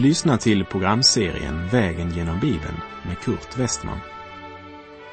Du 0.00 0.06
lyssnar 0.06 0.36
till 0.36 0.64
programserien 0.64 1.68
Vägen 1.68 2.10
genom 2.10 2.40
Bibeln 2.40 2.80
med 3.06 3.18
Kurt 3.18 3.58
Westman. 3.58 3.98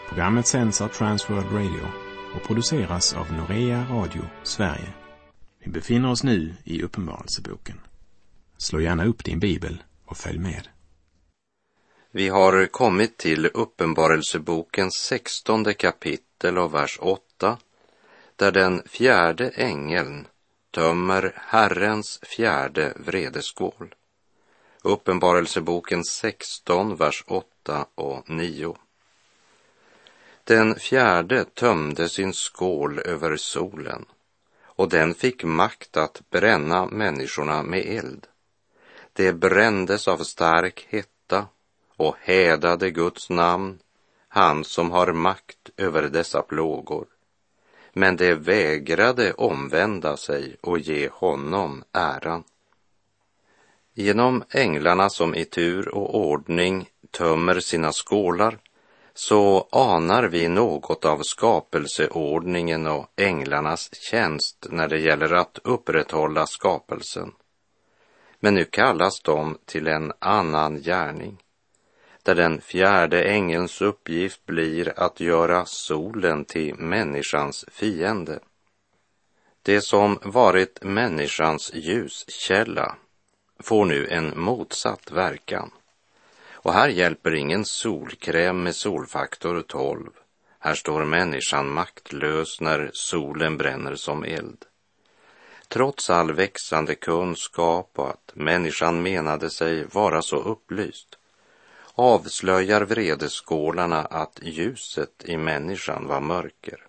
Programmet 0.09 0.47
sänds 0.47 0.81
av 0.81 0.87
Transworld 0.87 1.51
Radio 1.51 1.87
och 2.35 2.43
produceras 2.47 3.13
av 3.13 3.33
Norea 3.33 3.85
Radio 3.89 4.21
Sverige. 4.43 4.93
Vi 5.59 5.71
befinner 5.71 6.11
oss 6.11 6.23
nu 6.23 6.53
i 6.63 6.83
Uppenbarelseboken. 6.83 7.79
Slå 8.57 8.81
gärna 8.81 9.05
upp 9.05 9.23
din 9.23 9.39
bibel 9.39 9.83
och 10.05 10.17
följ 10.17 10.39
med. 10.39 10.67
Vi 12.11 12.29
har 12.29 12.65
kommit 12.65 13.17
till 13.17 13.45
Uppenbarelsebokens 13.45 14.93
sextonde 14.93 15.73
kapitel 15.73 16.57
och 16.57 16.73
vers 16.73 16.99
8 17.01 17.57
där 18.35 18.51
den 18.51 18.81
fjärde 18.85 19.49
ängeln 19.49 20.27
tömmer 20.71 21.33
Herrens 21.35 22.19
fjärde 22.23 22.93
vredeskål. 22.95 23.93
Uppenbarelseboken 24.87 26.03
16, 26.03 26.95
vers 26.95 27.23
8 27.27 27.85
och 27.95 28.29
9. 28.29 28.77
Den 30.43 30.75
fjärde 30.75 31.45
tömde 31.45 32.09
sin 32.09 32.33
skål 32.33 32.99
över 32.99 33.37
solen 33.37 34.05
och 34.63 34.89
den 34.89 35.13
fick 35.13 35.43
makt 35.43 35.97
att 35.97 36.21
bränna 36.29 36.85
människorna 36.85 37.63
med 37.63 37.85
eld. 37.85 38.27
Det 39.13 39.33
brändes 39.33 40.07
av 40.07 40.17
stark 40.17 40.87
hetta 40.89 41.47
och 41.97 42.15
hädade 42.19 42.91
Guds 42.91 43.29
namn, 43.29 43.79
han 44.27 44.63
som 44.63 44.91
har 44.91 45.13
makt 45.13 45.69
över 45.77 46.03
dessa 46.03 46.41
plågor. 46.41 47.05
Men 47.93 48.15
det 48.15 48.35
vägrade 48.35 49.33
omvända 49.33 50.17
sig 50.17 50.55
och 50.61 50.79
ge 50.79 51.09
honom 51.09 51.83
äran. 51.91 52.43
Genom 53.99 54.43
änglarna 54.49 55.09
som 55.09 55.35
i 55.35 55.45
tur 55.45 55.95
och 55.95 56.15
ordning 56.15 56.89
tömmer 57.11 57.59
sina 57.59 57.91
skålar 57.91 58.59
så 59.13 59.67
anar 59.71 60.23
vi 60.23 60.47
något 60.47 61.05
av 61.05 61.19
skapelseordningen 61.21 62.87
och 62.87 63.07
änglarnas 63.15 63.89
tjänst 63.95 64.67
när 64.69 64.87
det 64.87 64.99
gäller 64.99 65.33
att 65.33 65.59
upprätthålla 65.63 66.45
skapelsen. 66.45 67.31
Men 68.39 68.53
nu 68.53 68.65
kallas 68.65 69.21
de 69.21 69.57
till 69.65 69.87
en 69.87 70.13
annan 70.19 70.81
gärning, 70.81 71.37
där 72.23 72.35
den 72.35 72.61
fjärde 72.61 73.23
ängelns 73.23 73.81
uppgift 73.81 74.45
blir 74.45 74.99
att 74.99 75.19
göra 75.19 75.65
solen 75.65 76.45
till 76.45 76.75
människans 76.75 77.65
fiende. 77.71 78.39
Det 79.61 79.81
som 79.81 80.19
varit 80.23 80.83
människans 80.83 81.71
ljuskälla 81.73 82.95
får 83.59 83.85
nu 83.85 84.07
en 84.07 84.39
motsatt 84.39 85.11
verkan. 85.11 85.71
Och 86.51 86.73
här 86.73 86.89
hjälper 86.89 87.35
ingen 87.35 87.65
solkräm 87.65 88.63
med 88.63 88.75
solfaktor 88.75 89.61
12. 89.61 90.09
Här 90.59 90.75
står 90.75 91.05
människan 91.05 91.73
maktlös 91.73 92.61
när 92.61 92.89
solen 92.93 93.57
bränner 93.57 93.95
som 93.95 94.23
eld. 94.23 94.65
Trots 95.67 96.09
all 96.09 96.33
växande 96.33 96.95
kunskap 96.95 97.91
och 97.95 98.09
att 98.09 98.31
människan 98.33 99.01
menade 99.03 99.49
sig 99.49 99.85
vara 99.85 100.21
så 100.21 100.37
upplyst 100.37 101.17
avslöjar 101.99 102.81
vredeskålarna 102.81 104.01
att 104.01 104.39
ljuset 104.41 105.23
i 105.25 105.37
människan 105.37 106.07
var 106.07 106.19
mörker. 106.19 106.79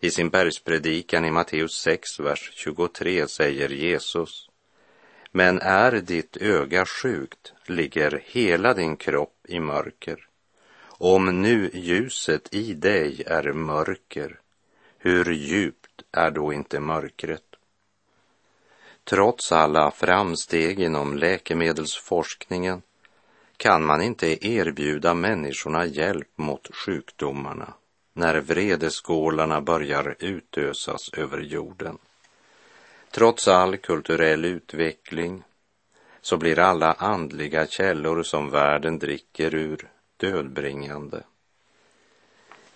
I 0.00 0.10
sin 0.10 0.30
bergspredikan 0.30 1.24
i 1.24 1.30
Matteus 1.30 1.72
6, 1.72 2.20
vers 2.20 2.52
23 2.54 3.28
säger 3.28 3.68
Jesus 3.68 4.48
men 5.36 5.58
är 5.60 5.92
ditt 5.92 6.36
öga 6.36 6.86
sjukt 6.86 7.52
ligger 7.66 8.22
hela 8.24 8.74
din 8.74 8.96
kropp 8.96 9.36
i 9.48 9.60
mörker. 9.60 10.26
Om 10.86 11.42
nu 11.42 11.70
ljuset 11.72 12.54
i 12.54 12.74
dig 12.74 13.22
är 13.26 13.52
mörker, 13.52 14.40
hur 14.98 15.32
djupt 15.32 16.02
är 16.12 16.30
då 16.30 16.52
inte 16.52 16.80
mörkret? 16.80 17.42
Trots 19.04 19.52
alla 19.52 19.90
framsteg 19.90 20.80
inom 20.80 21.16
läkemedelsforskningen 21.16 22.82
kan 23.56 23.84
man 23.84 24.02
inte 24.02 24.46
erbjuda 24.46 25.14
människorna 25.14 25.86
hjälp 25.86 26.38
mot 26.38 26.74
sjukdomarna 26.74 27.74
när 28.12 28.40
vredeskålarna 28.40 29.60
börjar 29.60 30.16
utösas 30.18 31.10
över 31.12 31.40
jorden. 31.40 31.98
Trots 33.14 33.48
all 33.48 33.76
kulturell 33.76 34.44
utveckling 34.44 35.42
så 36.20 36.36
blir 36.36 36.58
alla 36.58 36.92
andliga 36.92 37.66
källor 37.66 38.22
som 38.22 38.50
världen 38.50 38.98
dricker 38.98 39.54
ur 39.54 39.90
dödbringande. 40.16 41.22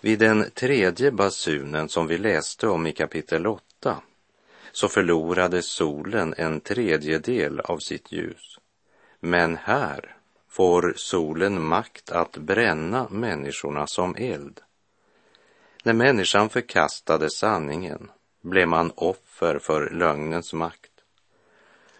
Vid 0.01 0.19
den 0.19 0.51
tredje 0.53 1.11
basunen 1.11 1.89
som 1.89 2.07
vi 2.07 2.17
läste 2.17 2.67
om 2.67 2.87
i 2.87 2.91
kapitel 2.91 3.47
8 3.47 4.01
så 4.71 4.87
förlorade 4.87 5.61
solen 5.61 6.33
en 6.37 6.61
tredjedel 6.61 7.59
av 7.59 7.77
sitt 7.77 8.11
ljus. 8.11 8.59
Men 9.19 9.57
här 9.57 10.15
får 10.49 10.93
solen 10.95 11.61
makt 11.61 12.11
att 12.11 12.37
bränna 12.37 13.07
människorna 13.09 13.87
som 13.87 14.15
eld. 14.15 14.59
När 15.83 15.93
människan 15.93 16.49
förkastade 16.49 17.29
sanningen 17.29 18.11
blev 18.41 18.67
man 18.67 18.91
offer 18.95 19.59
för 19.59 19.89
lögnens 19.89 20.53
makt. 20.53 20.91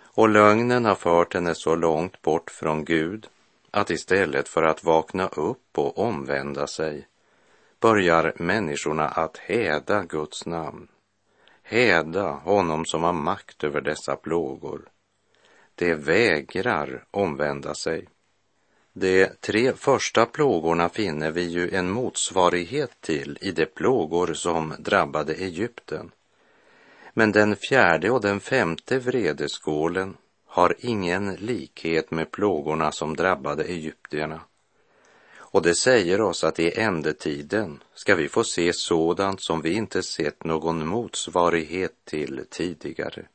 Och 0.01 0.29
lögnen 0.29 0.85
har 0.85 0.95
fört 0.95 1.33
henne 1.33 1.55
så 1.55 1.75
långt 1.75 2.21
bort 2.21 2.51
från 2.51 2.85
Gud 2.85 3.27
att 3.71 3.89
istället 3.89 4.49
för 4.49 4.63
att 4.63 4.83
vakna 4.83 5.27
upp 5.27 5.77
och 5.77 5.97
omvända 5.97 6.67
sig 6.67 7.07
börjar 7.79 8.33
människorna 8.35 9.07
att 9.07 9.37
häda 9.37 10.03
Guds 10.03 10.45
namn, 10.45 10.87
häda 11.63 12.31
honom 12.31 12.85
som 12.85 13.03
har 13.03 13.13
makt 13.13 13.63
över 13.63 13.81
dessa 13.81 14.15
plågor. 14.15 14.81
De 15.75 15.95
vägrar 15.95 17.05
omvända 17.11 17.73
sig. 17.73 18.07
De 18.93 19.27
tre 19.39 19.73
första 19.73 20.25
plågorna 20.25 20.89
finner 20.89 21.31
vi 21.31 21.41
ju 21.41 21.75
en 21.75 21.89
motsvarighet 21.89 23.01
till 23.01 23.37
i 23.41 23.51
de 23.51 23.65
plågor 23.65 24.33
som 24.33 24.73
drabbade 24.79 25.33
Egypten. 25.33 26.11
Men 27.19 27.31
den 27.31 27.55
fjärde 27.55 28.09
och 28.11 28.21
den 28.21 28.39
femte 28.39 28.99
vredeskålen 28.99 30.17
har 30.45 30.75
ingen 30.79 31.35
likhet 31.35 32.11
med 32.11 32.31
plågorna 32.31 32.91
som 32.91 33.15
drabbade 33.15 33.63
egyptierna. 33.63 34.41
Och 35.37 35.61
det 35.61 35.75
säger 35.75 36.21
oss 36.21 36.43
att 36.43 36.59
i 36.59 36.79
ändetiden 36.79 37.83
ska 37.93 38.15
vi 38.15 38.29
få 38.29 38.43
se 38.43 38.73
sådant 38.73 39.43
som 39.43 39.61
vi 39.61 39.73
inte 39.73 40.03
sett 40.03 40.43
någon 40.43 40.87
motsvarighet 40.87 41.93
till 42.05 42.45
tidigare. 42.49 43.25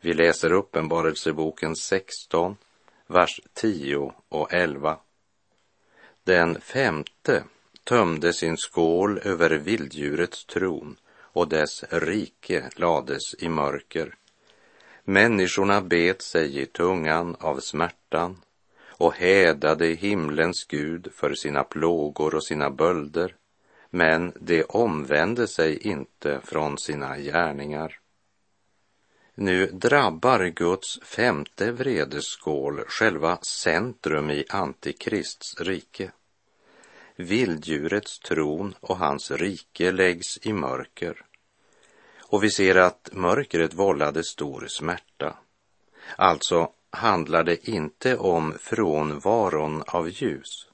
Vi 0.00 0.14
läser 0.14 0.52
Uppenbarelseboken 0.52 1.76
16, 1.76 2.56
vers 3.06 3.40
10 3.54 4.12
och 4.28 4.54
11. 4.54 4.98
Den 6.24 6.60
femte 6.60 7.44
tömde 7.84 8.32
sin 8.32 8.56
skål 8.56 9.18
över 9.24 9.50
vilddjurets 9.50 10.44
tron 10.44 10.96
och 11.34 11.48
dess 11.48 11.84
rike 11.90 12.70
lades 12.76 13.34
i 13.38 13.48
mörker. 13.48 14.14
Människorna 15.04 15.80
bet 15.80 16.22
sig 16.22 16.58
i 16.60 16.66
tungan 16.66 17.36
av 17.40 17.60
smärtan 17.60 18.36
och 18.88 19.14
hädade 19.14 19.86
himlens 19.86 20.64
Gud 20.64 21.08
för 21.12 21.34
sina 21.34 21.64
plågor 21.64 22.34
och 22.34 22.44
sina 22.44 22.70
bölder, 22.70 23.34
men 23.90 24.32
de 24.40 24.64
omvände 24.64 25.46
sig 25.46 25.78
inte 25.78 26.40
från 26.44 26.78
sina 26.78 27.18
gärningar. 27.18 27.98
Nu 29.34 29.66
drabbar 29.66 30.46
Guds 30.46 31.00
femte 31.02 31.72
vredeskål 31.72 32.80
själva 32.88 33.36
centrum 33.36 34.30
i 34.30 34.44
Antikrists 34.48 35.60
rike. 35.60 36.10
Vilddjurets 37.16 38.18
tron 38.18 38.74
och 38.80 38.96
hans 38.96 39.30
rike 39.30 39.92
läggs 39.92 40.38
i 40.42 40.52
mörker. 40.52 41.24
Och 42.18 42.44
vi 42.44 42.50
ser 42.50 42.74
att 42.74 43.08
mörkret 43.12 43.74
vållade 43.74 44.24
stor 44.24 44.66
smärta. 44.68 45.36
Alltså 46.16 46.70
handlar 46.90 47.44
det 47.44 47.68
inte 47.68 48.16
om 48.16 48.54
frånvaron 48.60 49.82
av 49.86 50.10
ljus, 50.10 50.68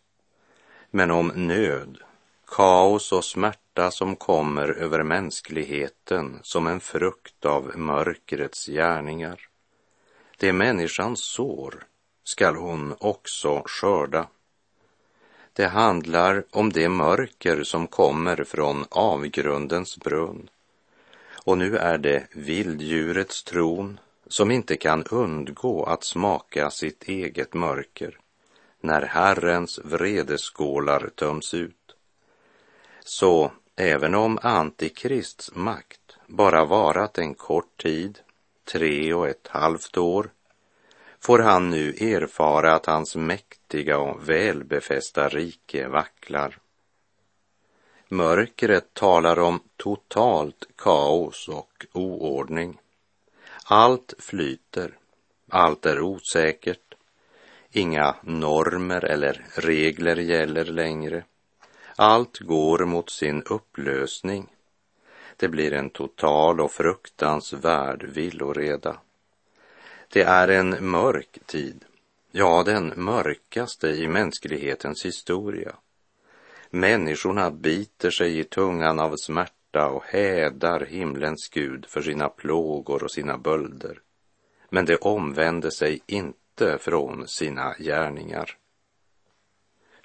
men 0.90 1.10
om 1.10 1.32
nöd, 1.34 1.98
kaos 2.46 3.12
och 3.12 3.24
smärta 3.24 3.90
som 3.90 4.16
kommer 4.16 4.68
över 4.68 5.02
mänskligheten 5.02 6.38
som 6.42 6.66
en 6.66 6.80
frukt 6.80 7.44
av 7.44 7.78
mörkrets 7.78 8.66
gärningar. 8.66 9.48
Det 10.38 10.52
människan 10.52 11.16
sår 11.16 11.86
skall 12.24 12.56
hon 12.56 12.94
också 12.98 13.62
skörda. 13.66 14.26
Det 15.60 15.68
handlar 15.68 16.44
om 16.50 16.72
det 16.72 16.88
mörker 16.88 17.64
som 17.64 17.86
kommer 17.86 18.44
från 18.44 18.84
avgrundens 18.90 19.96
brunn. 19.96 20.48
Och 21.44 21.58
nu 21.58 21.76
är 21.76 21.98
det 21.98 22.26
vilddjurets 22.32 23.44
tron, 23.44 24.00
som 24.26 24.50
inte 24.50 24.76
kan 24.76 25.04
undgå 25.04 25.84
att 25.84 26.04
smaka 26.04 26.70
sitt 26.70 27.02
eget 27.02 27.54
mörker 27.54 28.18
när 28.80 29.02
Herrens 29.02 29.80
vredeskålar 29.84 31.10
töms 31.14 31.54
ut. 31.54 31.94
Så 33.04 33.52
även 33.76 34.14
om 34.14 34.38
Antikrists 34.42 35.54
makt 35.54 36.16
bara 36.26 36.64
varat 36.64 37.18
en 37.18 37.34
kort 37.34 37.82
tid, 37.82 38.18
tre 38.72 39.14
och 39.14 39.28
ett 39.28 39.48
halvt 39.48 39.96
år, 39.96 40.30
får 41.20 41.38
han 41.38 41.70
nu 41.70 41.88
erfara 41.90 42.74
att 42.74 42.86
hans 42.86 43.16
mäktiga 43.16 43.98
och 43.98 44.28
välbefästa 44.28 45.28
rike 45.28 45.88
vacklar. 45.88 46.58
Mörkret 48.08 48.94
talar 48.94 49.38
om 49.38 49.60
totalt 49.76 50.68
kaos 50.76 51.48
och 51.48 51.86
oordning. 51.92 52.78
Allt 53.64 54.14
flyter, 54.18 54.98
allt 55.48 55.86
är 55.86 56.00
osäkert, 56.00 56.94
inga 57.72 58.16
normer 58.22 59.04
eller 59.04 59.44
regler 59.54 60.16
gäller 60.16 60.64
längre. 60.64 61.24
Allt 61.96 62.38
går 62.38 62.84
mot 62.84 63.10
sin 63.10 63.42
upplösning. 63.42 64.46
Det 65.36 65.48
blir 65.48 65.72
en 65.72 65.90
total 65.90 66.60
och 66.60 66.72
fruktansvärd 66.72 68.02
villoreda. 68.02 68.96
Det 70.12 70.22
är 70.22 70.48
en 70.48 70.90
mörk 70.90 71.38
tid, 71.46 71.84
ja, 72.30 72.62
den 72.62 72.92
mörkaste 72.96 73.88
i 73.88 74.08
mänsklighetens 74.08 75.04
historia. 75.04 75.76
Människorna 76.70 77.50
biter 77.50 78.10
sig 78.10 78.38
i 78.38 78.44
tungan 78.44 79.00
av 79.00 79.14
smärta 79.16 79.88
och 79.88 80.04
hädar 80.04 80.86
himlens 80.86 81.48
Gud 81.52 81.86
för 81.86 82.02
sina 82.02 82.28
plågor 82.28 83.04
och 83.04 83.12
sina 83.12 83.38
bölder. 83.38 84.00
Men 84.70 84.84
de 84.84 84.96
omvänder 84.96 85.70
sig 85.70 86.00
inte 86.06 86.78
från 86.78 87.28
sina 87.28 87.74
gärningar. 87.78 88.56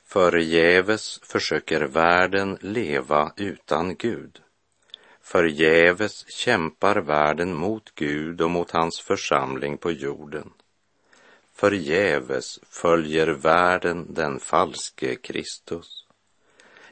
Förgäves 0.04 1.19
försöker 1.24 1.81
världen 1.81 2.57
leva 2.62 3.34
utan 3.38 3.96
Gud. 3.96 4.42
Förgäves 5.25 6.31
kämpar 6.31 6.95
världen 6.95 7.54
mot 7.56 7.95
Gud 7.95 8.42
och 8.42 8.51
mot 8.51 8.72
hans 8.72 9.00
församling 9.00 9.77
på 9.77 9.92
jorden. 9.92 10.54
Förgäves 11.54 12.60
följer 12.69 13.27
världen 13.27 14.13
den 14.13 14.39
falske 14.39 15.16
Kristus. 15.16 16.06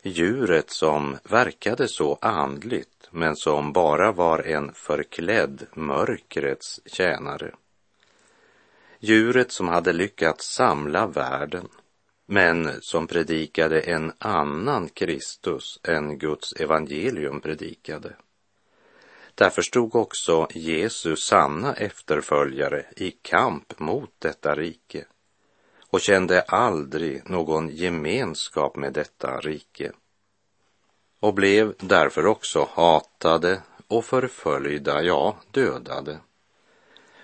Djuret 0.02 0.70
som 0.70 1.18
verkade 1.24 1.88
så 1.88 2.18
andligt 2.22 3.08
men 3.12 3.36
som 3.36 3.74
bara 3.74 4.12
var 4.12 4.40
en 4.40 4.74
förklädd 4.74 5.68
mörkrets 5.74 6.82
tjänare. 6.86 7.52
Djuret 9.00 9.52
som 9.52 9.68
hade 9.68 9.94
lyckats 9.94 10.54
samla 10.54 11.08
världen 11.08 11.68
men 12.26 12.82
som 12.82 13.08
predikade 13.08 13.82
en 13.82 14.14
annan 14.18 14.90
Kristus 14.90 15.80
än 15.84 16.18
Guds 16.18 16.54
evangelium 16.54 17.42
predikade. 17.42 18.16
Därför 19.36 19.62
stod 19.62 19.96
också 19.96 20.48
Jesus 20.54 21.26
sanna 21.26 21.74
efterföljare 21.74 22.86
i 22.96 23.12
kamp 23.12 23.80
mot 23.80 24.12
detta 24.20 24.56
rike 24.56 25.06
och 25.88 26.02
kände 26.02 26.42
aldrig 26.42 27.30
någon 27.30 27.70
gemenskap 27.70 28.76
med 28.76 28.94
detta 28.94 29.40
rike 29.40 29.92
och 31.20 31.34
blev 31.34 31.74
därför 31.80 32.26
också 32.26 32.68
hatade 32.72 33.62
och 33.88 34.06
förföljda, 34.06 35.04
ja, 35.04 35.38
dödade. 35.52 36.20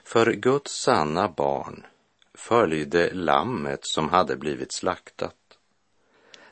För 0.04 0.32
Guds 0.32 0.72
sanna 0.72 1.28
barn 1.28 1.86
följde 2.34 3.14
lammet 3.14 3.80
som 3.82 4.10
hade 4.10 4.36
blivit 4.36 4.74
slaktat. 4.74 5.36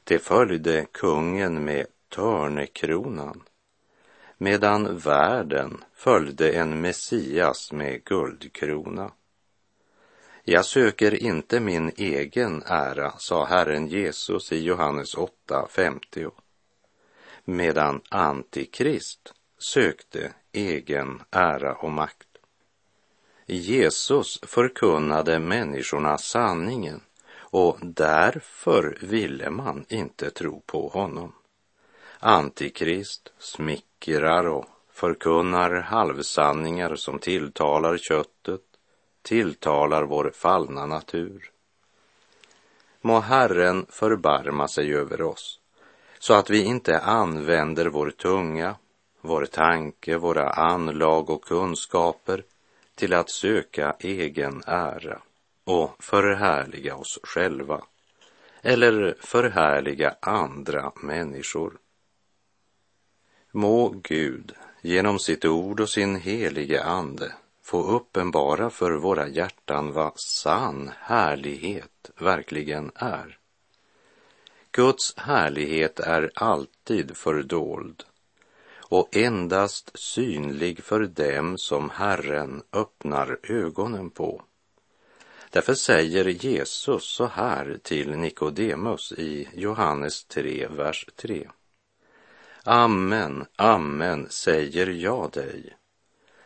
Det 0.03 0.19
följde 0.19 0.86
kungen 0.92 1.65
med 1.65 1.88
törnekronan, 2.10 3.44
medan 4.38 4.98
världen 4.98 5.84
följde 5.94 6.51
en 6.51 6.81
Messias 6.81 7.72
med 7.72 8.04
guldkrona. 8.04 9.12
Jag 10.44 10.66
söker 10.66 11.24
inte 11.24 11.60
min 11.60 11.92
egen 11.98 12.63
ära, 12.66 13.13
sa 13.18 13.45
Herren 13.45 13.88
Jesus 13.88 14.51
i 14.51 14.63
Johannes 14.63 15.16
8.50, 15.16 16.31
medan 17.45 18.01
Antikrist 18.10 19.34
sökte 19.57 20.34
egen 20.51 21.22
ära 21.31 21.75
och 21.75 21.92
makt. 21.92 22.28
Jesus 23.45 24.39
förkunnade 24.44 25.39
människorna 25.39 26.18
sanningen 26.18 27.01
och 27.36 27.78
därför 27.81 28.98
ville 29.01 29.50
man 29.50 29.86
inte 29.89 30.30
tro 30.30 30.62
på 30.66 30.88
honom. 30.88 31.34
Antikrist 32.19 33.34
smickrar 34.04 34.48
och 34.48 34.66
förkunnar 34.92 35.72
halvsanningar 35.72 36.96
som 36.96 37.20
tilltalar 37.20 37.98
köttet, 37.98 38.62
tilltalar 39.22 40.04
vår 40.04 40.32
fallna 40.36 40.86
natur. 40.86 41.52
Må 43.02 43.20
Herren 43.20 43.86
förbarma 43.90 44.68
sig 44.68 44.96
över 44.96 45.22
oss 45.22 45.60
så 46.20 46.34
att 46.34 46.50
vi 46.50 46.64
inte 46.64 47.00
använder 47.00 47.86
vår 47.86 48.10
tunga, 48.10 48.76
vår 49.22 49.46
tanke, 49.46 50.18
våra 50.18 50.50
anlag 50.50 51.30
och 51.30 51.44
kunskaper 51.44 52.44
till 52.96 53.14
att 53.14 53.30
söka 53.30 53.96
egen 54.00 54.64
ära 54.68 55.22
och 55.66 56.04
förhärliga 56.04 56.96
oss 56.96 57.20
själva 57.24 57.82
eller 58.62 59.16
förhärliga 59.20 60.16
andra 60.22 60.92
människor. 60.96 61.78
Må 63.52 63.90
Gud 63.90 64.52
genom 64.82 65.20
sitt 65.20 65.46
ord 65.46 65.80
och 65.80 65.90
sin 65.90 66.16
helige 66.16 66.84
ande 66.84 67.32
få 67.64 67.84
uppenbara 67.84 68.70
för 68.70 68.92
våra 68.92 69.28
hjärtan 69.28 69.94
vad 69.94 70.20
sann 70.20 70.92
härlighet 71.00 72.12
verkligen 72.20 72.92
är. 72.96 73.38
Guds 74.72 75.18
härlighet 75.18 76.00
är 76.00 76.32
alltid 76.36 77.18
fördold 77.18 78.04
och 78.89 79.16
endast 79.16 80.00
synlig 80.00 80.84
för 80.84 81.00
dem 81.00 81.58
som 81.58 81.89
Herren 81.89 82.63
öppnar 82.74 83.39
ögonen 83.44 84.10
på. 84.10 84.42
Därför 85.50 85.74
säger 85.74 86.25
Jesus 86.25 87.04
så 87.04 87.25
här 87.25 87.80
till 87.84 88.18
Nikodemus 88.18 89.12
i 89.12 89.48
Johannes 89.54 90.24
3, 90.25 90.68
vers 90.68 91.08
3. 91.16 91.48
Amen, 92.69 93.45
amen 93.55 94.29
säger 94.29 94.88
jag 94.88 95.31
dig. 95.31 95.77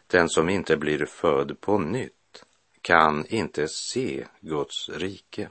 Den 0.07 0.29
som 0.29 0.49
inte 0.49 0.77
blir 0.77 1.05
född 1.05 1.61
på 1.61 1.77
nytt 1.77 2.45
kan 2.81 3.25
inte 3.25 3.67
se 3.67 4.25
Guds 4.39 4.89
rike. 4.89 5.49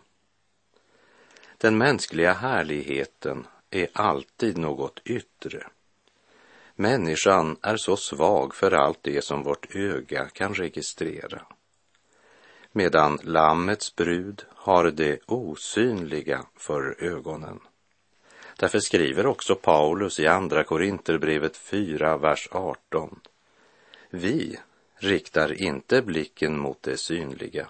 Den 1.59 1.79
mänskliga 1.79 2.33
härligheten 2.33 3.47
är 3.71 3.89
alltid 3.93 4.59
något 4.59 5.01
yttre 5.05 5.67
Människan 6.75 7.57
är 7.63 7.77
så 7.77 7.97
svag 7.97 8.55
för 8.55 8.73
allt 8.73 8.99
det 9.03 9.25
som 9.25 9.43
vårt 9.43 9.75
öga 9.77 10.29
kan 10.29 10.55
registrera. 10.55 11.43
Medan 12.73 13.19
Lammets 13.23 13.97
brud 13.97 14.45
har 14.55 14.91
det 14.91 15.19
osynliga 15.27 16.45
för 16.57 17.05
ögonen. 17.05 17.61
Därför 18.61 18.81
skriver 18.81 19.27
också 19.27 19.55
Paulus 19.55 20.21
i 20.21 20.27
Andra 20.27 20.65
Korinterbrevet 20.65 21.57
4, 21.57 22.17
vers 22.17 22.49
18. 22.51 23.21
Vi 24.11 24.59
riktar 24.95 25.63
inte 25.63 26.03
blicken 26.03 26.59
mot 26.59 26.83
det 26.83 26.97
synliga, 26.97 27.69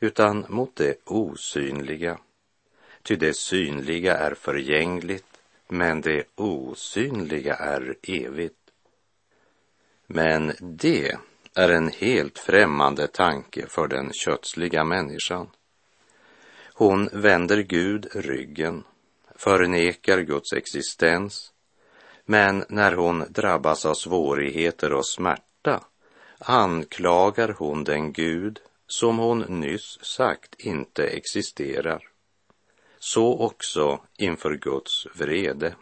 utan 0.00 0.46
mot 0.48 0.76
det 0.76 0.94
osynliga. 1.04 2.18
Ty 3.02 3.16
det 3.16 3.36
synliga 3.36 4.16
är 4.16 4.34
förgängligt, 4.34 5.40
men 5.68 6.00
det 6.00 6.24
osynliga 6.34 7.54
är 7.54 7.96
evigt. 8.02 8.70
Men 10.06 10.52
det 10.60 11.16
är 11.54 11.68
en 11.68 11.88
helt 11.88 12.38
främmande 12.38 13.06
tanke 13.06 13.66
för 13.66 13.88
den 13.88 14.12
kötsliga 14.12 14.84
människan. 14.84 15.50
Hon 16.74 17.08
vänder 17.12 17.62
Gud 17.62 18.06
ryggen, 18.14 18.84
förnekar 19.40 20.20
Guds 20.20 20.52
existens, 20.52 21.52
men 22.24 22.64
när 22.68 22.92
hon 22.92 23.24
drabbas 23.28 23.86
av 23.86 23.94
svårigheter 23.94 24.92
och 24.92 25.06
smärta 25.06 25.84
anklagar 26.38 27.54
hon 27.58 27.84
den 27.84 28.12
Gud 28.12 28.60
som 28.86 29.18
hon 29.18 29.38
nyss 29.40 29.98
sagt 30.02 30.54
inte 30.58 31.06
existerar 31.06 32.10
så 32.98 33.38
också 33.38 34.00
inför 34.18 34.54
Guds 34.54 35.06
vrede. 35.14 35.74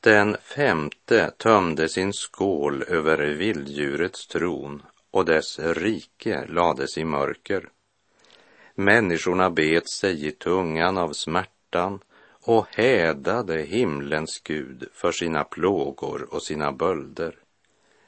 Den 0.00 0.36
femte 0.42 1.30
tömde 1.38 1.88
sin 1.88 2.12
skål 2.12 2.82
över 2.82 3.18
vilddjurets 3.18 4.26
tron 4.26 4.82
och 5.10 5.24
dess 5.24 5.58
rike 5.58 6.46
lades 6.46 6.98
i 6.98 7.04
mörker. 7.04 7.68
Människorna 8.74 9.50
bet 9.50 9.90
sig 9.90 10.26
i 10.26 10.30
tungan 10.30 10.98
av 10.98 11.12
smärtan 11.12 12.00
och 12.42 12.66
hädade 12.70 13.62
himlens 13.62 14.40
Gud 14.44 14.88
för 14.92 15.12
sina 15.12 15.44
plågor 15.44 16.34
och 16.34 16.42
sina 16.42 16.72
bölder. 16.72 17.34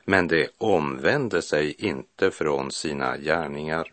Men 0.05 0.29
de 0.29 0.49
omvände 0.59 1.43
sig 1.43 1.75
inte 1.79 2.31
från 2.31 2.71
sina 2.71 3.17
gärningar. 3.17 3.93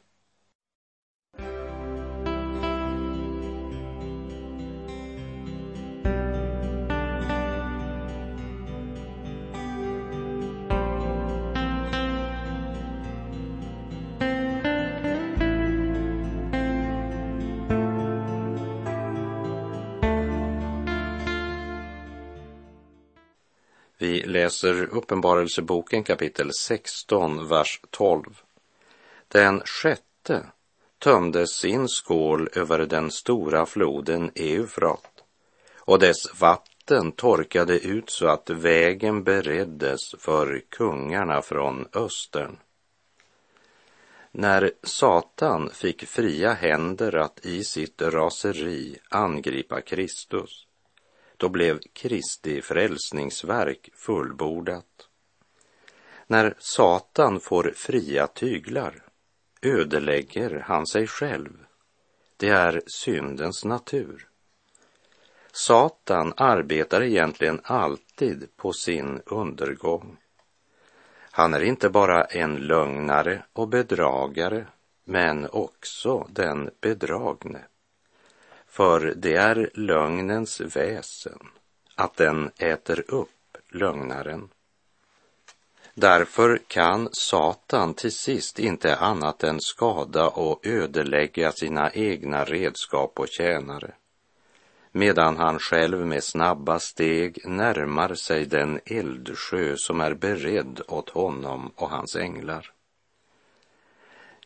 Vi 24.02 24.24
läser 24.24 24.84
Uppenbarelseboken 24.84 26.04
kapitel 26.04 26.54
16, 26.54 27.48
vers 27.48 27.82
12. 27.90 28.24
Den 29.28 29.62
sjätte 29.66 30.46
tömde 31.00 31.48
sin 31.48 31.88
skål 31.88 32.50
över 32.54 32.80
den 32.80 33.12
stora 33.12 33.66
floden 33.66 34.32
Eufrat 34.36 35.24
och 35.78 36.00
dess 36.00 36.42
vatten 36.42 37.12
torkade 37.12 37.80
ut 37.80 38.10
så 38.10 38.28
att 38.28 38.50
vägen 38.50 39.24
bereddes 39.24 40.16
för 40.20 40.62
kungarna 40.70 41.42
från 41.42 41.88
östern. 41.94 42.58
När 44.32 44.72
Satan 44.84 45.70
fick 45.70 46.08
fria 46.08 46.54
händer 46.54 47.16
att 47.16 47.46
i 47.46 47.64
sitt 47.64 48.02
raseri 48.02 48.98
angripa 49.10 49.82
Kristus 49.82 50.68
då 51.42 51.50
blev 51.50 51.80
Kristi 51.94 52.62
frälsningsverk 52.62 53.90
fullbordat. 53.94 55.08
När 56.28 56.56
Satan 56.58 57.40
får 57.40 57.74
fria 57.76 58.28
tyglar 58.28 59.04
ödelägger 59.62 60.64
han 60.68 60.88
sig 60.88 61.08
själv. 61.08 61.66
Det 62.38 62.50
är 62.50 62.82
syndens 62.88 63.66
natur. 63.66 64.28
Satan 65.52 66.34
arbetar 66.38 67.04
egentligen 67.04 67.62
alltid 67.64 68.48
på 68.56 68.74
sin 68.74 69.22
undergång. 69.26 70.18
Han 71.32 71.54
är 71.54 71.64
inte 71.64 71.90
bara 71.90 72.24
en 72.24 72.56
lögnare 72.56 73.44
och 73.54 73.68
bedragare, 73.68 74.66
men 75.04 75.48
också 75.50 76.28
den 76.30 76.70
bedragne. 76.82 77.60
För 78.72 79.14
det 79.16 79.36
är 79.36 79.70
lögnens 79.74 80.62
väsen, 80.62 81.40
att 81.96 82.16
den 82.16 82.52
äter 82.58 83.04
upp 83.08 83.58
lögnaren. 83.70 84.50
Därför 85.94 86.60
kan 86.68 87.10
Satan 87.12 87.94
till 87.94 88.12
sist 88.12 88.60
inte 88.60 88.96
annat 88.96 89.44
än 89.44 89.62
skada 89.62 90.28
och 90.28 90.66
ödelägga 90.68 91.52
sina 91.52 91.92
egna 91.92 92.46
redskap 92.46 93.20
och 93.20 93.28
tjänare, 93.28 93.94
medan 94.92 95.38
han 95.38 95.60
själv 95.60 96.06
med 96.06 96.24
snabba 96.24 96.80
steg 96.80 97.48
närmar 97.48 98.16
sig 98.16 98.46
den 98.46 98.80
eldsjö 98.86 99.76
som 99.78 100.02
är 100.02 100.14
beredd 100.14 100.82
åt 100.88 101.10
honom 101.10 101.72
och 101.76 101.90
hans 101.90 102.16
änglar. 102.16 102.72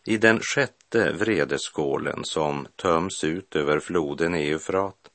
I 0.03 0.17
den 0.17 0.39
sjätte 0.39 0.84
vredeskålen 0.95 2.23
som 2.23 2.67
töms 2.75 3.23
ut 3.23 3.55
över 3.55 3.79
floden 3.79 4.35
Eufrat 4.35 5.09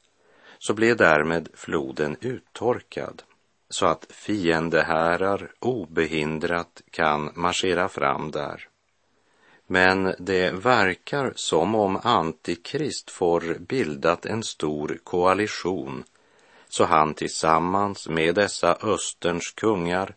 så 0.58 0.74
blev 0.74 0.96
därmed 0.96 1.48
floden 1.54 2.16
uttorkad 2.20 3.22
så 3.70 3.86
att 3.86 4.06
fiendehärar 4.10 5.52
obehindrat 5.58 6.82
kan 6.90 7.30
marschera 7.34 7.88
fram 7.88 8.30
där. 8.30 8.68
Men 9.66 10.14
det 10.18 10.50
verkar 10.50 11.32
som 11.36 11.74
om 11.74 12.00
Antikrist 12.02 13.10
får 13.10 13.58
bildat 13.58 14.26
en 14.26 14.42
stor 14.42 14.98
koalition 15.04 16.04
så 16.68 16.84
han 16.84 17.14
tillsammans 17.14 18.08
med 18.08 18.34
dessa 18.34 18.78
Österns 18.82 19.50
kungar 19.50 20.14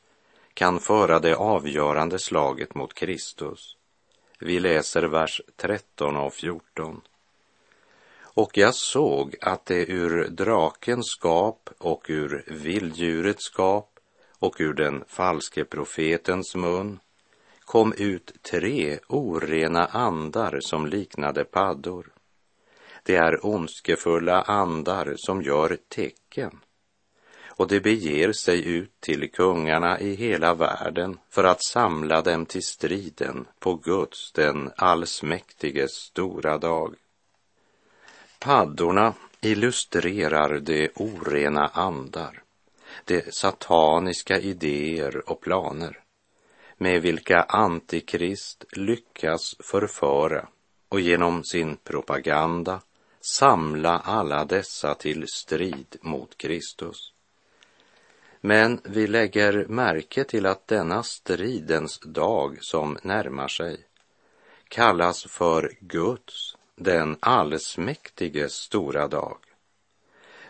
kan 0.54 0.80
föra 0.80 1.20
det 1.20 1.36
avgörande 1.36 2.20
slaget 2.20 2.76
mot 2.76 2.94
Kristus. 2.94 3.78
Vi 4.46 4.60
läser 4.60 5.04
vers 5.04 5.42
13 5.56 6.18
och 6.18 6.34
14. 6.34 7.02
Och 8.22 8.58
jag 8.58 8.76
såg 8.76 9.36
att 9.42 9.66
det 9.66 9.86
ur 9.90 10.28
drakens 10.28 11.08
skap 11.08 11.70
och 11.78 12.06
ur 12.10 12.44
vilddjurets 12.48 13.46
skap 13.46 14.00
och 14.40 14.56
ur 14.60 14.74
den 14.74 15.04
falske 15.08 15.66
profetens 15.66 16.56
mun 16.56 17.00
kom 17.60 17.94
ut 17.98 18.34
tre 18.52 19.00
orena 19.08 19.86
andar 19.86 20.60
som 20.62 20.88
liknade 20.88 21.44
paddor. 21.44 22.14
Det 23.04 23.16
är 23.16 23.46
ondskefulla 23.46 24.42
andar 24.42 25.14
som 25.18 25.42
gör 25.42 25.78
tecken 25.88 26.60
och 27.56 27.68
de 27.68 27.80
beger 27.80 28.32
sig 28.32 28.68
ut 28.68 28.92
till 29.00 29.32
kungarna 29.32 30.00
i 30.00 30.16
hela 30.16 30.54
världen 30.54 31.18
för 31.30 31.44
att 31.44 31.64
samla 31.64 32.22
dem 32.22 32.46
till 32.46 32.64
striden 32.64 33.46
på 33.60 33.76
Guds, 33.76 34.32
den 34.32 34.72
allsmäktiges 34.78 35.92
stora 35.92 36.58
dag. 36.58 36.96
Paddorna 38.40 39.14
illustrerar 39.42 40.60
de 40.60 40.90
orena 40.96 41.68
andar, 41.68 42.44
de 43.06 43.22
sataniska 43.32 44.40
idéer 44.40 45.30
och 45.30 45.42
planer 45.42 46.04
med 46.78 47.02
vilka 47.02 47.42
Antikrist 47.42 48.66
lyckas 48.72 49.56
förföra 49.60 50.48
och 50.90 51.00
genom 51.00 51.44
sin 51.44 51.78
propaganda 51.78 52.82
samla 53.22 54.00
alla 54.00 54.46
dessa 54.46 54.96
till 54.96 55.28
strid 55.28 55.96
mot 56.02 56.38
Kristus. 56.38 57.13
Men 58.46 58.82
vi 58.84 59.08
lägger 59.08 59.66
märke 59.68 60.24
till 60.24 60.46
att 60.46 60.68
denna 60.68 61.04
stridens 61.04 62.00
dag 62.00 62.58
som 62.62 62.98
närmar 63.04 63.48
sig 63.48 63.86
kallas 64.68 65.24
för 65.26 65.78
Guds, 65.80 66.58
den 66.76 67.18
allsmäktiges 67.20 68.54
stora 68.54 69.08
dag. 69.08 69.38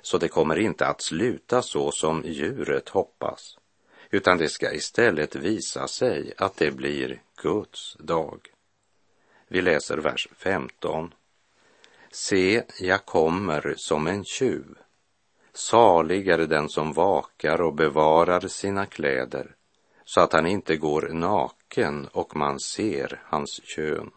Så 0.01 0.17
det 0.17 0.27
kommer 0.27 0.59
inte 0.59 0.87
att 0.87 1.01
sluta 1.01 1.61
så 1.61 1.91
som 1.91 2.23
djuret 2.25 2.89
hoppas, 2.89 3.57
utan 4.09 4.37
det 4.37 4.49
ska 4.49 4.73
istället 4.73 5.35
visa 5.35 5.87
sig 5.87 6.33
att 6.37 6.57
det 6.57 6.71
blir 6.71 7.21
Guds 7.41 7.97
dag. 7.99 8.39
Vi 9.47 9.61
läser 9.61 9.97
vers 9.97 10.27
15. 10.37 11.13
Se, 12.11 12.63
jag 12.79 13.05
kommer 13.05 13.73
som 13.77 14.07
en 14.07 14.25
tjuv. 14.25 14.77
Salig 15.53 16.27
är 16.27 16.37
den 16.37 16.69
som 16.69 16.93
vakar 16.93 17.61
och 17.61 17.73
bevarar 17.73 18.47
sina 18.47 18.85
kläder 18.85 19.55
så 20.05 20.21
att 20.21 20.33
han 20.33 20.47
inte 20.47 20.77
går 20.77 21.09
naken 21.13 22.07
och 22.07 22.35
man 22.35 22.59
ser 22.59 23.21
hans 23.25 23.61
kön. 23.63 24.11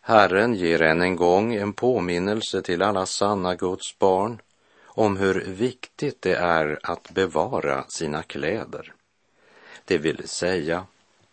Herren 0.00 0.54
ger 0.54 0.82
än 0.82 1.02
en 1.02 1.16
gång 1.16 1.54
en 1.54 1.72
påminnelse 1.72 2.62
till 2.62 2.82
alla 2.82 3.06
sanna 3.06 3.54
Guds 3.54 3.98
barn 3.98 4.40
om 4.84 5.16
hur 5.16 5.40
viktigt 5.40 6.22
det 6.22 6.34
är 6.34 6.78
att 6.82 7.10
bevara 7.10 7.84
sina 7.88 8.22
kläder. 8.22 8.94
Det 9.84 9.98
vill 9.98 10.28
säga 10.28 10.86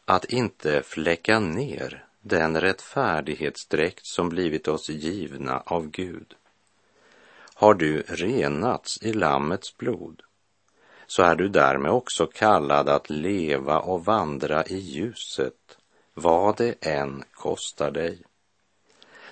att 0.06 0.26
inte 0.26 0.82
fläcka 0.82 1.40
ner 1.40 2.06
den 2.22 2.62
rättfärdighetsdräkt 2.62 4.06
som 4.06 4.30
blivit 4.30 4.68
oss 4.68 4.90
givna 4.90 5.60
av 5.60 5.90
Gud 5.90 6.36
har 7.58 7.74
du 7.74 8.02
renats 8.02 8.98
i 9.02 9.14
Lammets 9.14 9.78
blod, 9.78 10.22
så 11.08 11.24
är 11.24 11.36
du 11.36 11.48
därmed 11.50 11.92
också 11.92 12.28
kallad 12.28 12.90
att 12.90 13.10
leva 13.10 13.80
och 13.80 14.06
vandra 14.06 14.66
i 14.66 14.78
ljuset, 14.78 15.78
vad 16.14 16.58
det 16.58 16.86
än 16.86 17.24
kostar 17.32 17.92
dig. 17.92 18.22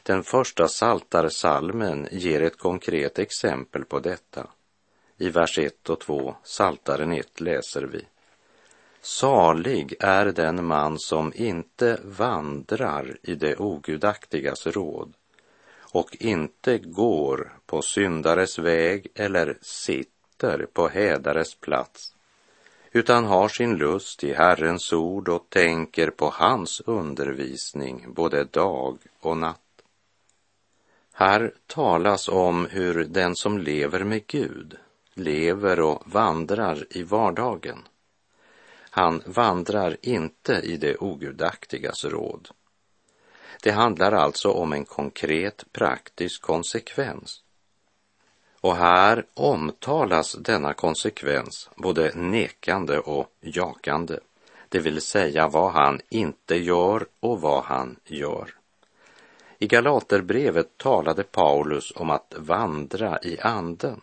Den 0.04 0.24
första 0.24 0.68
saltarsalmen 0.68 2.08
ger 2.12 2.42
ett 2.42 2.58
konkret 2.58 3.20
exempel 3.20 3.86
på 3.86 4.00
detta. 4.00 4.48
I 5.18 5.30
vers 5.30 5.60
1 5.60 5.90
och 5.90 6.00
2, 6.00 6.36
Saltaren 6.44 7.12
1, 7.12 7.42
läser 7.42 7.84
vi. 7.84 8.06
Salig 9.02 9.96
är 10.00 10.26
den 10.26 10.66
man 10.66 11.00
som 11.00 11.34
inte 11.36 12.00
vandrar 12.04 13.18
i 13.24 13.36
det 13.36 13.56
ogudaktigas 13.56 14.68
råd 14.68 15.14
och 15.94 16.18
inte 16.20 16.78
går 16.78 17.54
på 17.74 17.82
syndares 17.82 18.60
väg 18.60 19.08
eller 19.16 19.58
sitter 19.62 20.66
på 20.74 20.88
hädares 20.88 21.56
plats, 21.56 22.16
utan 22.92 23.26
har 23.26 23.48
sin 23.48 23.76
lust 23.76 24.24
i 24.24 24.34
Herrens 24.34 24.94
ord 24.94 25.30
och 25.30 25.50
tänker 25.50 26.10
på 26.10 26.30
hans 26.34 26.82
undervisning 26.86 28.14
både 28.14 28.44
dag 28.44 28.98
och 29.20 29.38
natt. 29.38 29.82
Här 31.14 31.54
talas 31.68 32.30
om 32.30 32.66
hur 32.66 33.04
den 33.06 33.36
som 33.36 33.58
lever 33.58 34.04
med 34.04 34.28
Gud 34.28 34.78
lever 35.14 35.80
och 35.80 36.04
vandrar 36.06 36.86
i 36.90 37.04
vardagen. 37.04 37.80
Han 38.90 39.24
vandrar 39.26 39.98
inte 40.02 40.54
i 40.54 40.78
det 40.78 40.98
ogudaktigas 40.98 42.06
råd. 42.06 42.50
Det 43.64 43.72
handlar 43.72 44.12
alltså 44.12 44.52
om 44.52 44.74
en 44.74 44.86
konkret 44.86 45.66
praktisk 45.72 46.42
konsekvens. 46.42 47.43
Och 48.64 48.76
här 48.76 49.26
omtalas 49.34 50.34
denna 50.34 50.74
konsekvens 50.74 51.70
både 51.76 52.12
nekande 52.16 53.00
och 53.00 53.28
jakande, 53.42 54.20
det 54.70 54.80
vill 54.80 55.02
säga 55.02 55.48
vad 55.48 55.72
han 55.72 56.02
inte 56.10 56.56
gör 56.56 57.06
och 57.20 57.42
vad 57.42 57.64
han 57.64 57.96
gör. 58.06 58.56
I 59.60 59.68
Galaterbrevet 59.68 60.78
talade 60.78 61.24
Paulus 61.24 61.94
om 61.96 62.10
att 62.10 62.34
vandra 62.38 63.20
i 63.24 63.40
anden. 63.40 64.02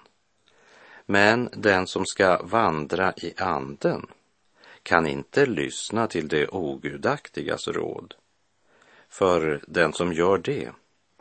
Men 1.07 1.49
den 1.53 1.87
som 1.87 2.07
ska 2.07 2.43
vandra 2.43 3.13
i 3.17 3.35
anden 3.37 4.07
kan 4.83 5.07
inte 5.07 5.47
lyssna 5.47 6.07
till 6.07 6.29
det 6.29 6.49
ogudaktigas 6.49 7.69
råd. 7.69 8.15
För 9.09 9.61
den 9.67 9.93
som 9.93 10.13
gör 10.13 10.39
det 10.39 10.71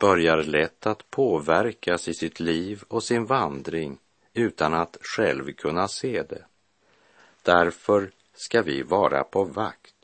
börjar 0.00 0.42
lätt 0.42 0.86
att 0.86 1.10
påverkas 1.10 2.08
i 2.08 2.14
sitt 2.14 2.40
liv 2.40 2.82
och 2.88 3.02
sin 3.02 3.26
vandring 3.26 3.98
utan 4.34 4.74
att 4.74 4.96
själv 5.00 5.52
kunna 5.52 5.88
se 5.88 6.22
det. 6.22 6.44
Därför 7.42 8.10
ska 8.34 8.62
vi 8.62 8.82
vara 8.82 9.24
på 9.24 9.44
vakt. 9.44 9.94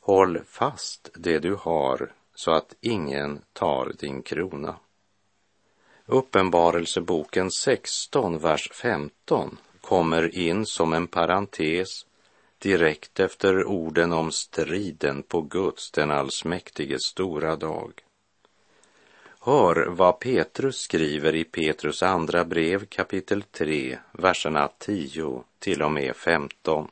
Håll 0.00 0.40
fast 0.46 1.10
det 1.14 1.38
du 1.38 1.54
har 1.54 2.12
så 2.34 2.50
att 2.50 2.74
ingen 2.80 3.40
tar 3.52 3.92
din 3.98 4.22
krona. 4.22 4.76
Uppenbarelseboken 6.06 7.50
16, 7.50 8.38
vers 8.38 8.70
15 8.72 9.58
kommer 9.80 10.38
in 10.38 10.66
som 10.66 10.92
en 10.92 11.06
parentes 11.06 12.06
direkt 12.58 13.20
efter 13.20 13.64
orden 13.64 14.12
om 14.12 14.32
striden 14.32 15.22
på 15.22 15.40
Guds, 15.40 15.90
den 15.90 16.10
allsmäktiges 16.10 17.02
stora 17.02 17.56
dag. 17.56 18.05
Hör 19.46 19.86
vad 19.86 20.20
Petrus 20.20 20.76
skriver 20.76 21.34
i 21.34 21.44
Petrus 21.44 22.02
andra 22.02 22.44
brev 22.44 22.86
kapitel 22.86 23.42
3, 23.42 23.98
verserna 24.12 24.68
10 24.78 25.44
till 25.58 25.82
och 25.82 25.92
med 25.92 26.16
15. 26.16 26.88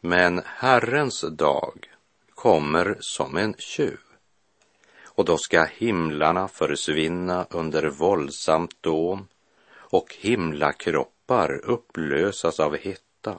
Men 0.00 0.42
Herrens 0.44 1.20
dag 1.20 1.90
kommer 2.34 2.96
som 3.00 3.36
en 3.36 3.54
tjuv 3.58 3.98
och 5.04 5.24
då 5.24 5.38
ska 5.38 5.64
himlarna 5.64 6.48
försvinna 6.48 7.46
under 7.50 7.88
våldsamt 7.88 8.82
dån 8.82 9.28
och 9.72 10.16
himlakroppar 10.20 11.60
upplösas 11.64 12.60
av 12.60 12.76
hetta 12.76 13.38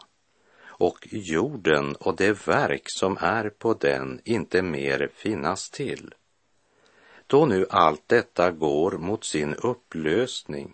och 0.66 1.08
jorden 1.12 1.96
och 1.96 2.16
det 2.16 2.48
verk 2.48 2.84
som 2.86 3.18
är 3.22 3.50
på 3.50 3.74
den 3.74 4.22
inte 4.24 4.62
mer 4.62 5.10
finnas 5.14 5.70
till. 5.70 6.14
Då 7.28 7.46
nu 7.46 7.66
allt 7.70 8.04
detta 8.08 8.52
går 8.52 8.92
mot 8.92 9.24
sin 9.24 9.56
upplösning, 9.56 10.74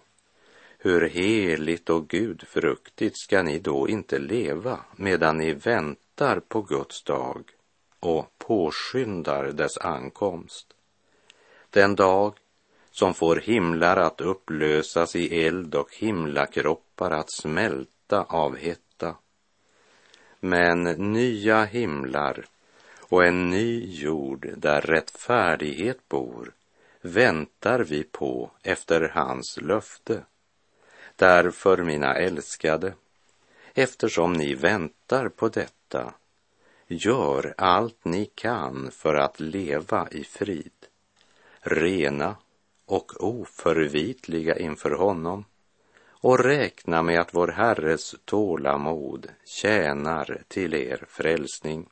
hur 0.77 1.09
heligt 1.09 1.89
och 1.89 2.07
gudfruktigt 2.07 3.17
ska 3.17 3.43
ni 3.43 3.59
då 3.59 3.89
inte 3.89 4.19
leva 4.19 4.79
medan 4.95 5.37
ni 5.37 5.53
väntar 5.53 6.39
på 6.39 6.61
Guds 6.61 7.03
dag 7.03 7.43
och 7.99 8.33
påskyndar 8.37 9.43
dess 9.43 9.77
ankomst? 9.77 10.73
Den 11.69 11.95
dag 11.95 12.33
som 12.91 13.13
får 13.13 13.35
himlar 13.35 13.97
att 13.97 14.21
upplösas 14.21 15.15
i 15.15 15.45
eld 15.45 15.75
och 15.75 15.95
himlakroppar 15.95 17.11
att 17.11 17.31
smälta 17.31 18.23
av 18.23 18.57
hetta. 18.57 19.15
Men 20.39 20.83
nya 20.83 21.63
himlar 21.63 22.45
och 23.13 23.25
en 23.25 23.49
ny 23.49 23.85
jord 23.85 24.49
där 24.57 24.81
rättfärdighet 24.81 26.09
bor 26.09 26.53
väntar 27.01 27.79
vi 27.79 28.03
på 28.03 28.51
efter 28.63 29.01
hans 29.13 29.61
löfte. 29.61 30.23
Därför, 31.15 31.83
mina 31.83 32.15
älskade, 32.15 32.93
eftersom 33.73 34.33
ni 34.33 34.53
väntar 34.53 35.29
på 35.29 35.49
detta, 35.49 36.13
gör 36.87 37.53
allt 37.57 38.05
ni 38.05 38.25
kan 38.25 38.91
för 38.91 39.15
att 39.15 39.39
leva 39.39 40.07
i 40.11 40.23
frid 40.23 40.85
rena 41.59 42.35
och 42.85 43.23
oförvitliga 43.23 44.59
inför 44.59 44.91
honom 44.91 45.45
och 46.05 46.39
räkna 46.39 47.01
med 47.01 47.21
att 47.21 47.33
vår 47.33 47.47
Herres 47.47 48.15
tålamod 48.25 49.27
tjänar 49.45 50.41
till 50.47 50.73
er 50.73 51.05
frälsning. 51.09 51.89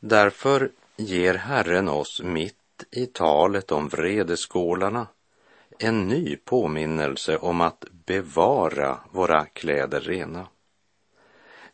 Därför 0.00 0.70
ger 0.96 1.34
Herren 1.34 1.88
oss 1.88 2.22
mitt 2.22 2.54
i 2.90 3.06
talet 3.06 3.72
om 3.72 3.88
vredeskålarna 3.88 5.06
en 5.78 6.08
ny 6.08 6.36
påminnelse 6.36 7.36
om 7.36 7.60
att 7.60 7.84
bevara 8.06 8.98
våra 9.10 9.46
kläder 9.46 10.00
rena. 10.00 10.46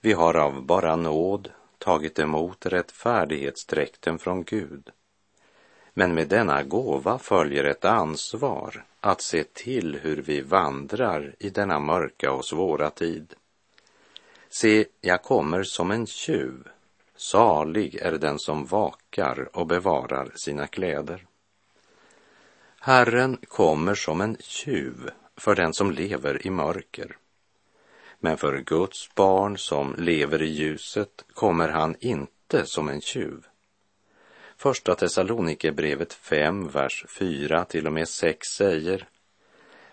Vi 0.00 0.12
har 0.12 0.34
av 0.36 0.62
bara 0.62 0.96
nåd 0.96 1.50
tagit 1.78 2.18
emot 2.18 2.66
rättfärdighetsdräkten 2.66 4.18
från 4.18 4.44
Gud 4.44 4.90
men 5.94 6.14
med 6.14 6.28
denna 6.28 6.62
gåva 6.62 7.18
följer 7.18 7.64
ett 7.64 7.84
ansvar 7.84 8.84
att 9.00 9.20
se 9.20 9.44
till 9.44 9.98
hur 10.02 10.22
vi 10.22 10.40
vandrar 10.40 11.34
i 11.38 11.50
denna 11.50 11.80
mörka 11.80 12.32
och 12.32 12.44
svåra 12.44 12.90
tid. 12.90 13.34
Se, 14.48 14.86
jag 15.00 15.22
kommer 15.22 15.62
som 15.62 15.90
en 15.90 16.06
tjuv. 16.06 16.68
Salig 17.30 17.94
är 17.94 18.12
den 18.12 18.38
som 18.38 18.66
vakar 18.66 19.48
och 19.56 19.66
bevarar 19.66 20.32
sina 20.34 20.66
kläder. 20.66 21.26
Herren 22.80 23.36
kommer 23.48 23.94
som 23.94 24.20
en 24.20 24.36
tjuv 24.40 25.10
för 25.36 25.54
den 25.54 25.74
som 25.74 25.90
lever 25.90 26.46
i 26.46 26.50
mörker. 26.50 27.16
Men 28.18 28.36
för 28.36 28.58
Guds 28.58 29.14
barn 29.14 29.58
som 29.58 29.94
lever 29.98 30.42
i 30.42 30.46
ljuset 30.46 31.24
kommer 31.34 31.68
han 31.68 31.96
inte 32.00 32.66
som 32.66 32.88
en 32.88 33.00
tjuv. 33.00 33.46
Första 34.56 34.94
Thessalonikerbrevet 34.94 36.12
5, 36.12 36.68
vers 36.68 37.04
4 37.18 37.64
till 37.64 37.86
och 37.86 37.92
med 37.92 38.08
6 38.08 38.48
säger 38.48 39.08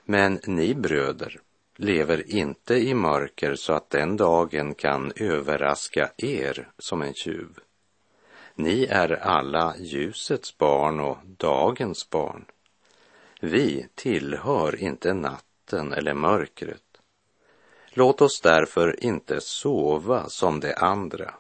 Men 0.06 0.40
ni 0.46 0.76
bröder 0.76 1.42
lever 1.82 2.32
inte 2.32 2.74
i 2.76 2.94
mörker 2.94 3.56
så 3.56 3.74
att 3.74 3.90
den 3.90 4.18
dagen 4.18 4.76
kan 4.76 5.12
överraska 5.16 6.12
er 6.18 6.70
som 6.78 7.02
en 7.02 7.14
tjuv. 7.14 7.60
Ni 8.56 8.86
är 8.86 9.12
alla 9.12 9.76
ljusets 9.78 10.58
barn 10.58 11.00
och 11.00 11.18
dagens 11.24 12.10
barn. 12.10 12.46
Vi 13.40 13.88
tillhör 13.96 14.76
inte 14.76 15.14
natten 15.14 15.94
eller 15.94 16.14
mörkret. 16.14 16.84
Låt 17.90 18.22
oss 18.22 18.42
därför 18.42 19.04
inte 19.04 19.42
sova 19.42 20.30
som 20.30 20.60
de 20.60 20.74
andra, 20.74 21.34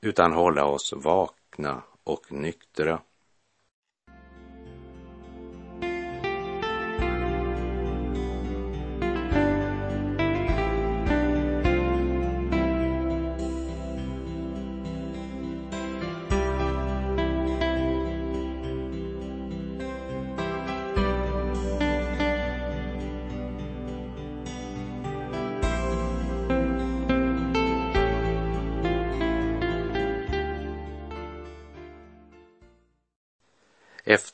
utan 0.00 0.32
hålla 0.32 0.64
oss 0.64 0.92
vakna 0.96 1.82
och 2.04 2.32
nyktra. 2.32 3.00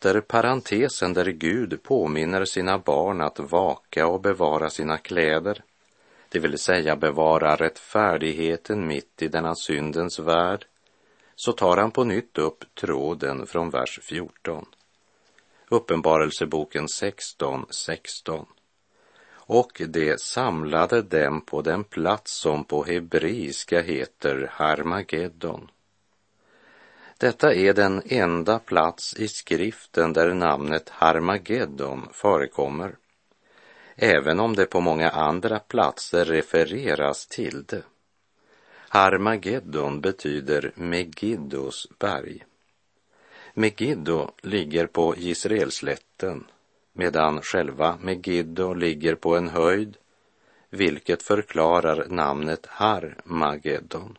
Efter 0.08 0.20
parentesen 0.20 1.12
där 1.12 1.26
Gud 1.26 1.82
påminner 1.82 2.44
sina 2.44 2.78
barn 2.78 3.20
att 3.20 3.38
vaka 3.38 4.06
och 4.06 4.20
bevara 4.20 4.70
sina 4.70 4.98
kläder, 4.98 5.62
det 6.28 6.38
vill 6.38 6.58
säga 6.58 6.96
bevara 6.96 7.56
rättfärdigheten 7.56 8.86
mitt 8.86 9.22
i 9.22 9.28
denna 9.28 9.54
syndens 9.54 10.18
värld, 10.18 10.66
så 11.36 11.52
tar 11.52 11.76
han 11.76 11.90
på 11.90 12.04
nytt 12.04 12.38
upp 12.38 12.64
tråden 12.74 13.46
från 13.46 13.70
vers 13.70 14.00
14. 14.02 14.66
Uppenbarelseboken 15.68 16.88
16, 16.88 17.66
16. 17.70 18.46
och 19.30 19.82
det 19.88 20.20
samlade 20.20 21.02
dem 21.02 21.40
på 21.40 21.62
den 21.62 21.84
plats 21.84 22.40
som 22.40 22.64
på 22.64 22.84
hebreiska 22.84 23.82
heter 23.82 24.50
Harmageddon. 24.52 25.70
Detta 27.18 27.54
är 27.54 27.74
den 27.74 28.02
enda 28.06 28.58
plats 28.58 29.14
i 29.16 29.28
skriften 29.28 30.12
där 30.12 30.34
namnet 30.34 30.88
Harmageddon 30.88 32.08
förekommer, 32.12 32.96
även 33.96 34.40
om 34.40 34.54
det 34.56 34.66
på 34.66 34.80
många 34.80 35.10
andra 35.10 35.58
platser 35.58 36.24
refereras 36.24 37.26
till 37.26 37.64
det. 37.64 37.82
Harmageddon 38.88 40.00
betyder 40.00 40.72
Megiddos 40.74 41.88
berg. 41.98 42.44
Megiddo 43.54 44.30
ligger 44.42 44.86
på 44.86 45.16
Israelslätten, 45.16 46.46
medan 46.92 47.42
själva 47.42 47.98
Megiddo 48.00 48.74
ligger 48.74 49.14
på 49.14 49.36
en 49.36 49.48
höjd 49.48 49.96
vilket 50.70 51.22
förklarar 51.22 52.06
namnet 52.08 52.66
Harmageddon. 52.66 54.18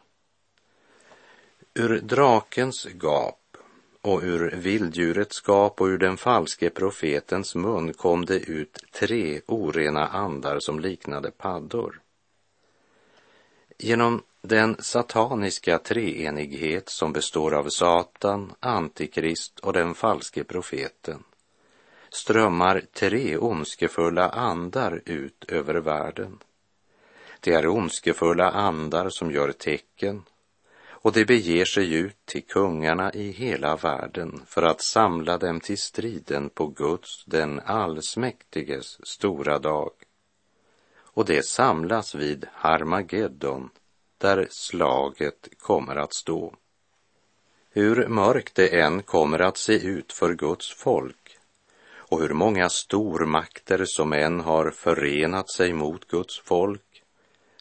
Ur 1.80 2.00
drakens 2.00 2.88
gap 2.94 3.58
och 4.02 4.22
ur 4.24 4.52
vilddjurets 4.56 5.42
gap 5.48 5.82
och 5.82 5.88
ur 5.88 5.98
den 5.98 6.18
falske 6.18 6.70
profetens 6.70 7.56
mun 7.56 7.94
kom 7.94 8.26
det 8.26 8.40
ut 8.40 8.84
tre 8.92 9.42
orena 9.46 10.08
andar 10.08 10.60
som 10.60 10.80
liknade 10.80 11.32
paddor. 11.32 12.00
Genom 13.78 14.24
den 14.42 14.76
sataniska 14.80 15.78
treenighet 15.78 16.90
som 16.90 17.14
består 17.14 17.54
av 17.54 17.70
Satan, 17.70 18.54
Antikrist 18.60 19.60
och 19.60 19.74
den 19.74 19.94
falske 19.94 20.44
profeten 20.44 21.24
strömmar 22.10 22.82
tre 22.94 23.38
ondskefulla 23.38 24.30
andar 24.30 25.02
ut 25.06 25.46
över 25.48 25.76
världen. 25.76 26.40
Det 27.40 27.54
är 27.54 27.68
ondskefulla 27.68 28.52
andar 28.52 29.10
som 29.10 29.32
gör 29.32 29.52
tecken 29.52 30.24
och 31.02 31.12
de 31.12 31.26
beger 31.26 31.66
sig 31.66 31.94
ut 31.94 32.26
till 32.26 32.44
kungarna 32.44 33.14
i 33.14 33.32
hela 33.32 33.76
världen 33.76 34.42
för 34.46 34.64
att 34.64 34.82
samla 34.82 35.38
dem 35.38 35.60
till 35.60 35.78
striden 35.78 36.50
på 36.50 36.68
Guds, 36.68 37.26
den 37.26 37.60
allsmäktiges, 37.60 39.08
stora 39.08 39.60
dag. 39.60 39.92
Och 41.00 41.26
det 41.26 41.46
samlas 41.46 42.16
vid 42.16 42.48
Harmageddon, 42.54 43.70
där 44.18 44.48
slaget 44.52 45.50
kommer 45.58 45.96
att 45.96 46.14
stå. 46.14 46.54
Hur 47.72 48.08
mörkt 48.08 48.56
det 48.56 48.80
än 48.80 49.04
kommer 49.04 49.40
att 49.40 49.58
se 49.58 49.88
ut 49.88 50.14
för 50.14 50.34
Guds 50.34 50.74
folk 50.74 51.38
och 52.10 52.22
hur 52.22 52.34
många 52.34 52.70
stormakter 52.70 53.86
som 53.86 54.14
än 54.14 54.40
har 54.40 54.72
förenat 54.72 55.52
sig 55.52 55.74
mot 55.74 56.08
Guds 56.08 56.40
folk 56.40 56.89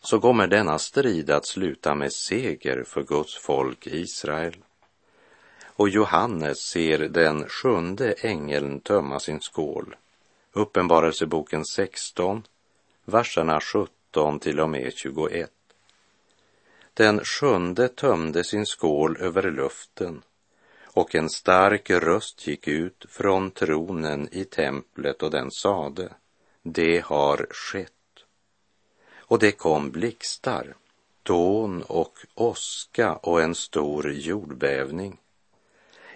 så 0.03 0.21
kommer 0.21 0.47
denna 0.47 0.79
strid 0.79 1.31
att 1.31 1.47
sluta 1.47 1.95
med 1.95 2.13
seger 2.13 2.85
för 2.85 3.03
Guds 3.03 3.37
folk 3.37 3.87
Israel. 3.87 4.57
Och 5.67 5.89
Johannes 5.89 6.59
ser 6.59 6.99
den 6.99 7.49
sjunde 7.49 8.13
ängeln 8.13 8.81
tömma 8.81 9.21
sin 9.21 9.41
skål. 9.41 9.97
Uppenbarelseboken 10.53 11.65
16, 11.65 12.43
verserna 13.05 13.61
17 13.61 14.41
till 14.41 14.61
och 14.61 14.71
med 14.71 14.93
21. 14.97 15.51
Den 16.95 17.21
sjunde 17.25 17.89
tömde 17.89 18.45
sin 18.45 18.67
skål 18.67 19.17
över 19.21 19.51
luften 19.51 20.23
och 20.99 21.15
en 21.15 21.31
stark 21.31 21.91
röst 21.91 22.47
gick 22.47 22.69
ut 22.69 23.05
från 23.09 23.51
tronen 23.51 24.29
i 24.33 24.45
templet 24.45 25.23
och 25.23 25.31
den 25.31 25.51
sade, 25.51 26.09
det 26.63 27.05
har 27.05 27.47
skett. 27.51 27.93
Och 29.29 29.39
det 29.39 29.53
kom 29.53 29.91
blixtar, 29.91 30.75
dån 31.23 31.83
och 31.83 32.19
åska 32.35 33.15
och 33.15 33.43
en 33.43 33.55
stor 33.55 34.13
jordbävning. 34.13 35.21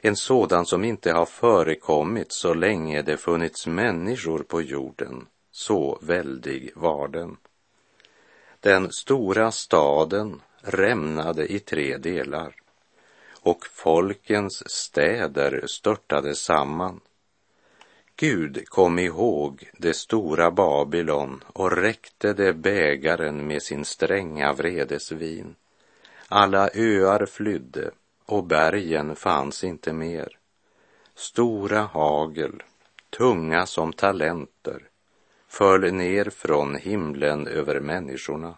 En 0.00 0.16
sådan 0.16 0.66
som 0.66 0.84
inte 0.84 1.12
har 1.12 1.26
förekommit 1.26 2.32
så 2.32 2.54
länge 2.54 3.02
det 3.02 3.16
funnits 3.16 3.66
människor 3.66 4.38
på 4.38 4.62
jorden, 4.62 5.26
så 5.50 5.98
väldig 6.02 6.72
var 6.74 7.08
den. 7.08 7.36
Den 8.60 8.92
stora 8.92 9.50
staden 9.50 10.40
rämnade 10.60 11.52
i 11.52 11.58
tre 11.58 11.96
delar 11.96 12.54
och 13.40 13.66
folkens 13.66 14.62
städer 14.70 15.64
störtade 15.66 16.34
samman. 16.34 17.00
Gud 18.16 18.68
kom 18.68 18.98
ihåg 18.98 19.70
det 19.78 19.94
stora 19.94 20.50
Babylon 20.50 21.44
och 21.46 21.76
räckte 21.76 22.32
det 22.32 22.52
bägaren 22.52 23.46
med 23.46 23.62
sin 23.62 23.84
stränga 23.84 24.52
vredesvin. 24.52 25.54
Alla 26.28 26.70
öar 26.74 27.26
flydde 27.26 27.90
och 28.26 28.44
bergen 28.44 29.16
fanns 29.16 29.64
inte 29.64 29.92
mer. 29.92 30.38
Stora 31.14 31.80
hagel, 31.80 32.62
tunga 33.10 33.66
som 33.66 33.92
talenter, 33.92 34.82
föll 35.48 35.92
ner 35.92 36.30
från 36.30 36.76
himlen 36.76 37.46
över 37.46 37.80
människorna. 37.80 38.54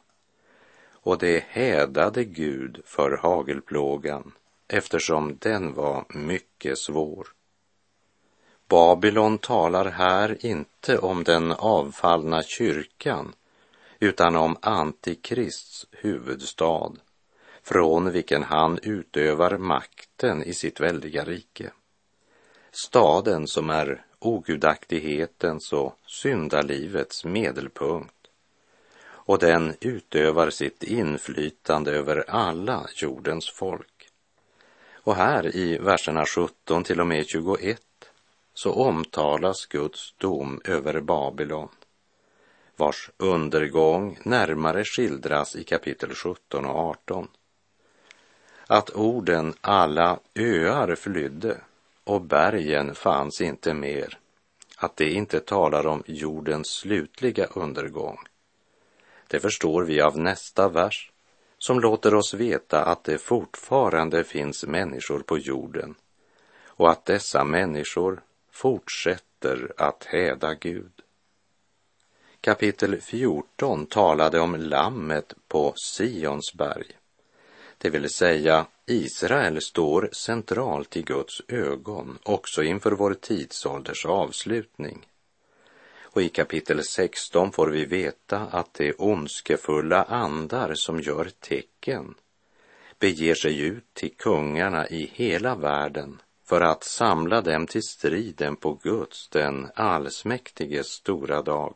Och 0.92 1.18
det 1.18 1.44
hädade 1.48 2.24
Gud 2.24 2.82
för 2.84 3.16
hagelplågan 3.16 4.32
eftersom 4.68 5.36
den 5.40 5.74
var 5.74 6.04
mycket 6.08 6.78
svår. 6.78 7.28
Babylon 8.74 9.38
talar 9.38 9.84
här 9.84 10.46
inte 10.46 10.98
om 10.98 11.24
den 11.24 11.52
avfallna 11.52 12.42
kyrkan 12.42 13.32
utan 14.00 14.36
om 14.36 14.56
Antikrists 14.60 15.86
huvudstad 15.90 16.92
från 17.62 18.12
vilken 18.12 18.42
han 18.42 18.78
utövar 18.82 19.58
makten 19.58 20.42
i 20.42 20.54
sitt 20.54 20.80
väldiga 20.80 21.24
rike. 21.24 21.70
Staden 22.72 23.46
som 23.46 23.70
är 23.70 24.04
ogudaktighetens 24.18 25.72
och 25.72 25.98
syndalivets 26.06 27.24
medelpunkt 27.24 28.26
och 29.06 29.38
den 29.38 29.74
utövar 29.80 30.50
sitt 30.50 30.82
inflytande 30.82 31.92
över 31.92 32.24
alla 32.30 32.86
jordens 32.94 33.50
folk. 33.50 34.08
Och 34.92 35.16
här 35.16 35.56
i 35.56 35.78
verserna 35.78 36.26
17 36.26 36.84
till 36.84 37.00
och 37.00 37.06
med 37.06 37.26
21 37.26 37.80
så 38.54 38.72
omtalas 38.72 39.66
Guds 39.66 40.14
dom 40.18 40.60
över 40.64 41.00
Babylon, 41.00 41.68
vars 42.76 43.10
undergång 43.16 44.18
närmare 44.22 44.84
skildras 44.84 45.56
i 45.56 45.64
kapitel 45.64 46.14
17 46.14 46.64
och 46.64 46.76
18. 46.76 47.28
Att 48.66 48.90
orden 48.90 49.54
alla 49.60 50.18
öar 50.34 50.94
flydde 50.94 51.60
och 52.04 52.20
bergen 52.20 52.94
fanns 52.94 53.40
inte 53.40 53.74
mer, 53.74 54.18
att 54.76 54.96
det 54.96 55.10
inte 55.10 55.40
talar 55.40 55.86
om 55.86 56.02
jordens 56.06 56.68
slutliga 56.68 57.46
undergång. 57.46 58.18
Det 59.28 59.40
förstår 59.40 59.84
vi 59.84 60.00
av 60.00 60.18
nästa 60.18 60.68
vers 60.68 61.10
som 61.58 61.80
låter 61.80 62.14
oss 62.14 62.34
veta 62.34 62.84
att 62.84 63.04
det 63.04 63.18
fortfarande 63.18 64.24
finns 64.24 64.66
människor 64.66 65.20
på 65.20 65.38
jorden 65.38 65.94
och 66.66 66.90
att 66.90 67.04
dessa 67.04 67.44
människor 67.44 68.22
fortsätter 68.54 69.72
att 69.76 70.04
häda 70.04 70.54
Gud. 70.54 70.92
Kapitel 72.40 73.00
14 73.00 73.86
talade 73.86 74.40
om 74.40 74.54
lammet 74.54 75.34
på 75.48 75.72
Sions 75.76 76.54
berg, 76.54 76.86
det 77.78 77.90
vill 77.90 78.10
säga 78.10 78.66
Israel 78.86 79.62
står 79.62 80.08
centralt 80.12 80.96
i 80.96 81.02
Guds 81.02 81.42
ögon 81.48 82.18
också 82.22 82.62
inför 82.62 82.92
vår 82.92 83.14
tidsålders 83.14 84.06
avslutning. 84.06 85.06
Och 86.00 86.22
i 86.22 86.28
kapitel 86.28 86.84
16 86.84 87.52
får 87.52 87.66
vi 87.66 87.84
veta 87.84 88.38
att 88.38 88.74
de 88.74 88.92
ondskefulla 88.98 90.02
andar 90.02 90.74
som 90.74 91.00
gör 91.00 91.30
tecken 91.40 92.14
beger 92.98 93.34
sig 93.34 93.60
ut 93.60 93.94
till 93.94 94.14
kungarna 94.16 94.88
i 94.88 95.10
hela 95.14 95.54
världen 95.54 96.20
för 96.44 96.60
att 96.60 96.84
samla 96.84 97.40
dem 97.40 97.66
till 97.66 97.82
striden 97.82 98.56
på 98.56 98.74
Guds, 98.82 99.28
den 99.28 99.70
allsmäktiges 99.74 100.86
stora 100.86 101.42
dag. 101.42 101.74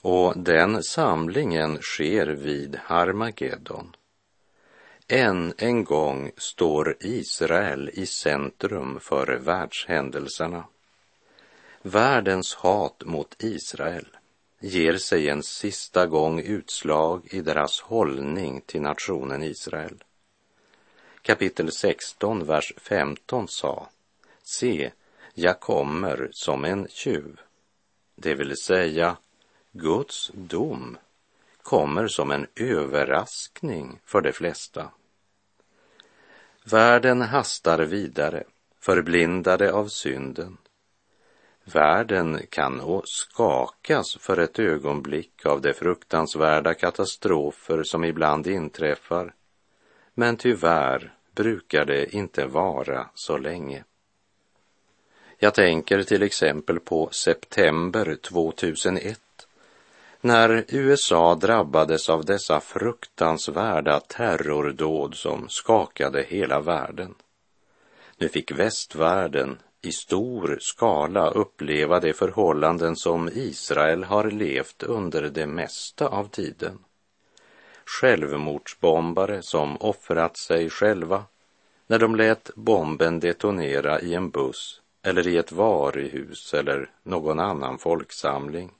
Och 0.00 0.38
den 0.38 0.82
samlingen 0.82 1.78
sker 1.80 2.26
vid 2.26 2.76
Harmageddon. 2.76 3.96
Än 5.08 5.54
en 5.58 5.84
gång 5.84 6.30
står 6.36 6.96
Israel 7.00 7.90
i 7.92 8.06
centrum 8.06 9.00
för 9.00 9.38
världshändelserna. 9.38 10.64
Världens 11.82 12.54
hat 12.54 13.02
mot 13.04 13.36
Israel 13.38 14.06
ger 14.60 14.96
sig 14.96 15.28
en 15.28 15.42
sista 15.42 16.06
gång 16.06 16.40
utslag 16.40 17.28
i 17.30 17.40
deras 17.40 17.80
hållning 17.80 18.60
till 18.60 18.82
nationen 18.82 19.42
Israel. 19.42 20.04
Kapitel 21.28 21.72
16, 21.72 22.46
vers 22.46 22.72
15 22.76 23.48
sa, 23.48 23.88
se, 24.42 24.90
jag 25.34 25.60
kommer 25.60 26.28
som 26.32 26.64
en 26.64 26.88
tjuv, 26.88 27.40
det 28.14 28.34
vill 28.34 28.56
säga 28.56 29.16
Guds 29.72 30.30
dom 30.34 30.98
kommer 31.62 32.08
som 32.08 32.30
en 32.30 32.46
överraskning 32.56 34.00
för 34.04 34.20
de 34.20 34.32
flesta. 34.32 34.90
Världen 36.64 37.22
hastar 37.22 37.78
vidare, 37.78 38.44
förblindade 38.80 39.72
av 39.72 39.88
synden. 39.88 40.56
Världen 41.64 42.40
kan 42.50 42.76
nog 42.76 43.02
skakas 43.04 44.16
för 44.16 44.36
ett 44.36 44.58
ögonblick 44.58 45.46
av 45.46 45.60
de 45.60 45.72
fruktansvärda 45.72 46.74
katastrofer 46.74 47.82
som 47.82 48.04
ibland 48.04 48.46
inträffar, 48.46 49.34
men 50.14 50.36
tyvärr 50.36 51.17
brukar 51.38 51.84
det 51.84 52.14
inte 52.14 52.46
vara 52.46 53.06
så 53.14 53.38
länge. 53.38 53.84
Jag 55.38 55.54
tänker 55.54 56.02
till 56.02 56.22
exempel 56.22 56.80
på 56.80 57.08
september 57.12 58.16
2001 58.22 59.20
när 60.20 60.64
USA 60.68 61.34
drabbades 61.34 62.08
av 62.08 62.24
dessa 62.24 62.60
fruktansvärda 62.60 64.00
terrordåd 64.00 65.14
som 65.14 65.48
skakade 65.48 66.22
hela 66.28 66.60
världen. 66.60 67.14
Nu 68.16 68.28
fick 68.28 68.52
västvärlden 68.52 69.58
i 69.82 69.92
stor 69.92 70.58
skala 70.60 71.30
uppleva 71.30 72.00
de 72.00 72.12
förhållanden 72.12 72.96
som 72.96 73.28
Israel 73.28 74.04
har 74.04 74.30
levt 74.30 74.82
under 74.82 75.22
det 75.22 75.46
mesta 75.46 76.08
av 76.08 76.28
tiden. 76.28 76.78
Självmordsbombare 77.88 79.42
som 79.42 79.76
offrat 79.76 80.36
sig 80.36 80.70
själva 80.70 81.24
när 81.86 81.98
de 81.98 82.16
lät 82.16 82.50
bomben 82.54 83.20
detonera 83.20 84.00
i 84.00 84.14
en 84.14 84.30
buss 84.30 84.80
eller 85.02 85.28
i 85.28 85.36
ett 85.36 85.52
varuhus 85.52 86.54
eller 86.54 86.90
någon 87.02 87.38
annan 87.38 87.78
folksamling. 87.78 88.70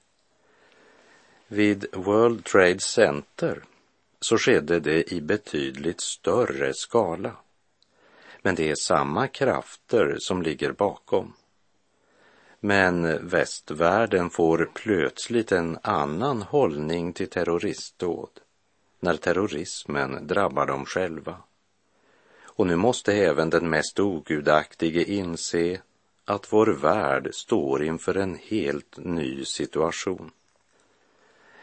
Vid 1.46 1.86
World 1.92 2.44
Trade 2.44 2.80
Center 2.80 3.62
så 4.20 4.38
skedde 4.38 4.80
det 4.80 5.12
i 5.12 5.20
betydligt 5.20 6.00
större 6.00 6.74
skala. 6.74 7.36
Men 8.42 8.54
det 8.54 8.70
är 8.70 8.74
samma 8.74 9.26
krafter 9.28 10.16
som 10.18 10.42
ligger 10.42 10.72
bakom. 10.72 11.32
Men 12.60 13.28
västvärlden 13.28 14.30
får 14.30 14.70
plötsligt 14.74 15.52
en 15.52 15.78
annan 15.82 16.42
hållning 16.42 17.12
till 17.12 17.30
terroristdåd 17.30 18.30
när 19.00 19.16
terrorismen 19.16 20.26
drabbar 20.26 20.66
dem 20.66 20.86
själva. 20.86 21.36
Och 22.44 22.66
nu 22.66 22.76
måste 22.76 23.14
även 23.14 23.50
den 23.50 23.70
mest 23.70 24.00
ogudaktige 24.00 25.04
inse 25.04 25.80
att 26.24 26.52
vår 26.52 26.66
värld 26.66 27.28
står 27.32 27.84
inför 27.84 28.14
en 28.14 28.38
helt 28.42 28.96
ny 28.96 29.44
situation. 29.44 30.30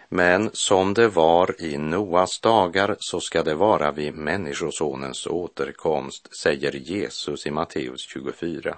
Men 0.10 0.50
som 0.54 0.94
det 0.94 1.08
var 1.08 1.62
i 1.62 1.78
Noas 1.78 2.40
dagar 2.40 2.96
så 3.00 3.20
ska 3.20 3.44
det 3.44 3.56
vara 3.56 3.92
vid 3.92 4.16
Människosonens 4.16 5.28
återkomst, 5.28 6.38
säger 6.42 6.72
Jesus 6.72 7.46
i 7.46 7.52
Matteus 7.52 8.02
24. 8.02 8.78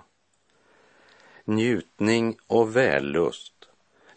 Njutning 1.46 2.38
och 2.48 2.76
vällust 2.76 3.54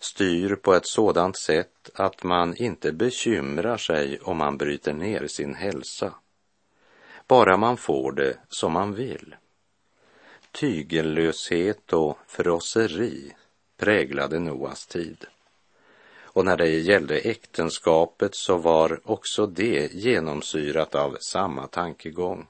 styr 0.01 0.55
på 0.55 0.75
ett 0.75 0.87
sådant 0.87 1.37
sätt 1.37 1.91
att 1.95 2.23
man 2.23 2.57
inte 2.57 2.93
bekymrar 2.93 3.77
sig 3.77 4.21
om 4.21 4.37
man 4.37 4.59
bryter 4.59 4.93
ner 4.93 5.27
sin 5.27 5.55
hälsa, 5.55 6.15
bara 7.27 7.57
man 7.57 7.77
får 7.77 8.13
det 8.13 8.37
som 8.49 8.73
man 8.73 8.95
vill. 8.95 9.37
Tygellöshet 10.53 11.93
och 11.93 12.19
frosseri 12.27 13.33
präglade 13.77 14.39
Noas 14.39 14.87
tid. 14.87 15.27
Och 16.33 16.45
när 16.45 16.57
det 16.57 16.69
gällde 16.69 17.19
äktenskapet 17.19 18.35
så 18.35 18.57
var 18.57 19.01
också 19.05 19.47
det 19.47 19.95
genomsyrat 19.95 20.95
av 20.95 21.17
samma 21.21 21.67
tankegång. 21.67 22.47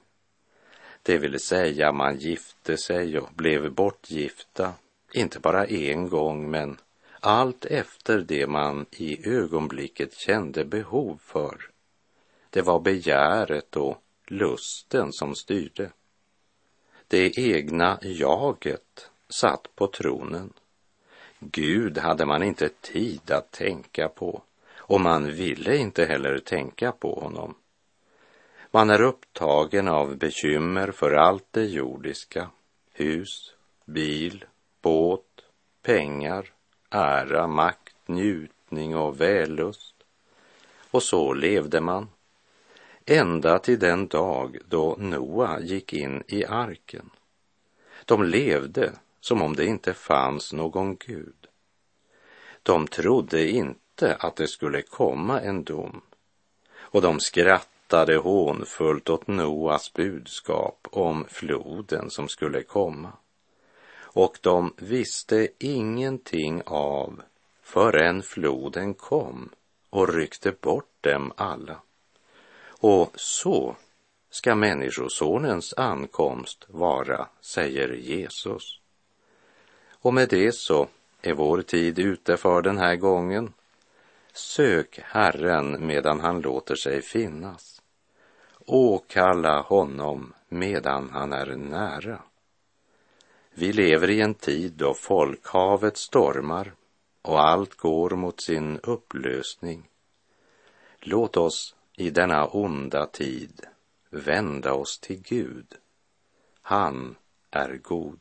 Det 1.03 1.17
vill 1.17 1.39
säga 1.39 1.91
man 1.91 2.17
gifte 2.17 2.77
sig 2.77 3.19
och 3.19 3.29
blev 3.33 3.71
bortgifta, 3.71 4.73
inte 5.13 5.39
bara 5.39 5.65
en 5.65 6.09
gång 6.09 6.51
men 6.51 6.77
allt 7.21 7.65
efter 7.65 8.19
det 8.19 8.47
man 8.47 8.85
i 8.91 9.29
ögonblicket 9.29 10.13
kände 10.13 10.65
behov 10.65 11.19
för. 11.23 11.69
Det 12.49 12.61
var 12.61 12.79
begäret 12.79 13.75
och 13.75 14.03
lusten 14.27 15.13
som 15.13 15.35
styrde. 15.35 15.91
Det 17.07 17.37
egna 17.37 17.99
jaget 18.01 19.09
satt 19.29 19.75
på 19.75 19.87
tronen. 19.87 20.53
Gud 21.39 21.97
hade 21.97 22.25
man 22.25 22.43
inte 22.43 22.69
tid 22.69 23.31
att 23.31 23.51
tänka 23.51 24.09
på 24.09 24.41
och 24.77 25.01
man 25.01 25.31
ville 25.31 25.77
inte 25.77 26.05
heller 26.05 26.39
tänka 26.39 26.91
på 26.91 27.19
honom. 27.19 27.55
Man 28.71 28.89
är 28.89 29.01
upptagen 29.01 29.87
av 29.87 30.17
bekymmer 30.17 30.91
för 30.91 31.11
allt 31.11 31.45
det 31.51 31.65
jordiska, 31.65 32.49
hus, 32.91 33.53
bil, 33.85 34.45
båt, 34.81 35.41
pengar, 35.81 36.51
ära, 36.91 37.47
makt, 37.47 37.95
njutning 38.05 38.95
och 38.95 39.21
vällust. 39.21 39.95
Och 40.91 41.03
så 41.03 41.33
levde 41.33 41.81
man 41.81 42.09
ända 43.05 43.59
till 43.59 43.79
den 43.79 44.07
dag 44.07 44.57
då 44.67 44.95
Noa 44.99 45.59
gick 45.59 45.93
in 45.93 46.23
i 46.27 46.45
arken. 46.45 47.09
De 48.05 48.23
levde 48.23 48.91
som 49.19 49.41
om 49.41 49.55
det 49.55 49.65
inte 49.65 49.93
fanns 49.93 50.53
någon 50.53 50.95
Gud. 50.95 51.47
De 52.63 52.87
trodde 52.87 53.49
inte 53.49 54.15
att 54.15 54.35
det 54.35 54.47
skulle 54.47 54.81
komma 54.81 55.41
en 55.41 55.63
dom 55.63 56.01
och 56.73 57.01
de 57.01 57.19
skrattade 57.19 58.17
hånfullt 58.17 59.09
åt 59.09 59.27
Noas 59.27 59.93
budskap 59.93 60.87
om 60.91 61.25
floden 61.29 62.09
som 62.09 62.27
skulle 62.27 62.63
komma. 62.63 63.11
Och 64.13 64.39
de 64.41 64.73
visste 64.77 65.47
ingenting 65.59 66.61
av 66.65 67.21
förrän 67.61 68.23
floden 68.23 68.93
kom 68.93 69.49
och 69.89 70.13
ryckte 70.13 70.51
bort 70.51 70.89
dem 71.01 71.33
alla. 71.35 71.81
Och 72.67 73.11
så 73.15 73.75
ska 74.29 74.55
Människosonens 74.55 75.73
ankomst 75.77 76.65
vara, 76.67 77.27
säger 77.41 77.93
Jesus. 77.93 78.79
Och 79.91 80.13
med 80.13 80.29
det 80.29 80.55
så 80.55 80.87
är 81.21 81.33
vår 81.33 81.61
tid 81.61 81.99
ute 81.99 82.37
för 82.37 82.61
den 82.61 82.77
här 82.77 82.95
gången. 82.95 83.53
Sök 84.33 84.99
Herren 85.03 85.87
medan 85.87 86.19
han 86.19 86.41
låter 86.41 86.75
sig 86.75 87.01
finnas. 87.01 87.81
Åkalla 88.65 89.61
honom 89.61 90.33
medan 90.49 91.09
han 91.09 91.33
är 91.33 91.55
nära. 91.55 92.19
Vi 93.53 93.73
lever 93.73 94.09
i 94.09 94.21
en 94.21 94.33
tid 94.33 94.73
då 94.73 94.93
folkhavet 94.93 95.97
stormar 95.97 96.73
och 97.21 97.43
allt 97.47 97.75
går 97.75 98.09
mot 98.09 98.41
sin 98.41 98.79
upplösning. 98.83 99.89
Låt 100.99 101.37
oss 101.37 101.75
i 101.97 102.09
denna 102.09 102.47
onda 102.47 103.05
tid 103.05 103.61
vända 104.09 104.73
oss 104.73 104.99
till 104.99 105.21
Gud. 105.21 105.67
Han 106.61 107.15
är 107.51 107.77
god. 107.83 108.19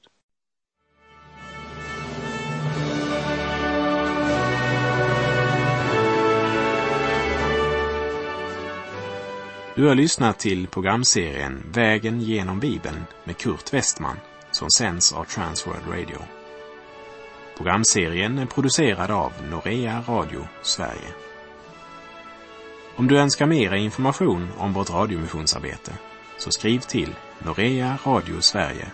Du 9.74 9.86
har 9.86 9.94
lyssnat 9.94 10.38
till 10.38 10.66
programserien 10.66 11.62
Vägen 11.72 12.20
genom 12.20 12.60
Bibeln 12.60 13.04
med 13.24 13.36
Kurt 13.36 13.72
Westman 13.72 14.16
som 14.50 14.70
sänds 14.70 15.12
av 15.12 15.24
Transworld 15.24 15.88
Radio. 15.88 16.18
Programserien 17.56 18.38
är 18.38 18.46
producerad 18.46 19.10
av 19.10 19.32
Norea 19.50 20.04
Radio 20.08 20.48
Sverige. 20.62 21.14
Om 22.96 23.08
du 23.08 23.18
önskar 23.18 23.46
mer 23.46 23.74
information 23.74 24.48
om 24.58 24.72
vårt 24.72 24.90
radiomissionsarbete 24.90 25.92
så 26.38 26.50
skriv 26.50 26.80
till 26.80 27.14
Norea 27.38 27.98
Radio 28.04 28.40
Sverige, 28.40 28.86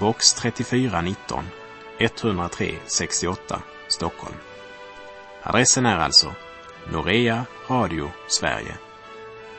box 0.00 0.34
3419 0.34 1.44
103 1.98 2.74
68 2.86 3.62
Stockholm. 3.88 4.36
Adressen 5.42 5.86
är 5.86 5.98
alltså 5.98 6.34
Norea 6.92 7.44
Radio 7.68 8.10
Sverige, 8.28 8.74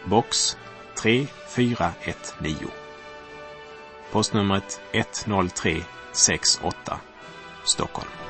box 0.05 0.57
3419. 1.01 2.82
Postnumret 4.13 4.79
10368 4.91 6.99
Stockholm. 7.65 8.22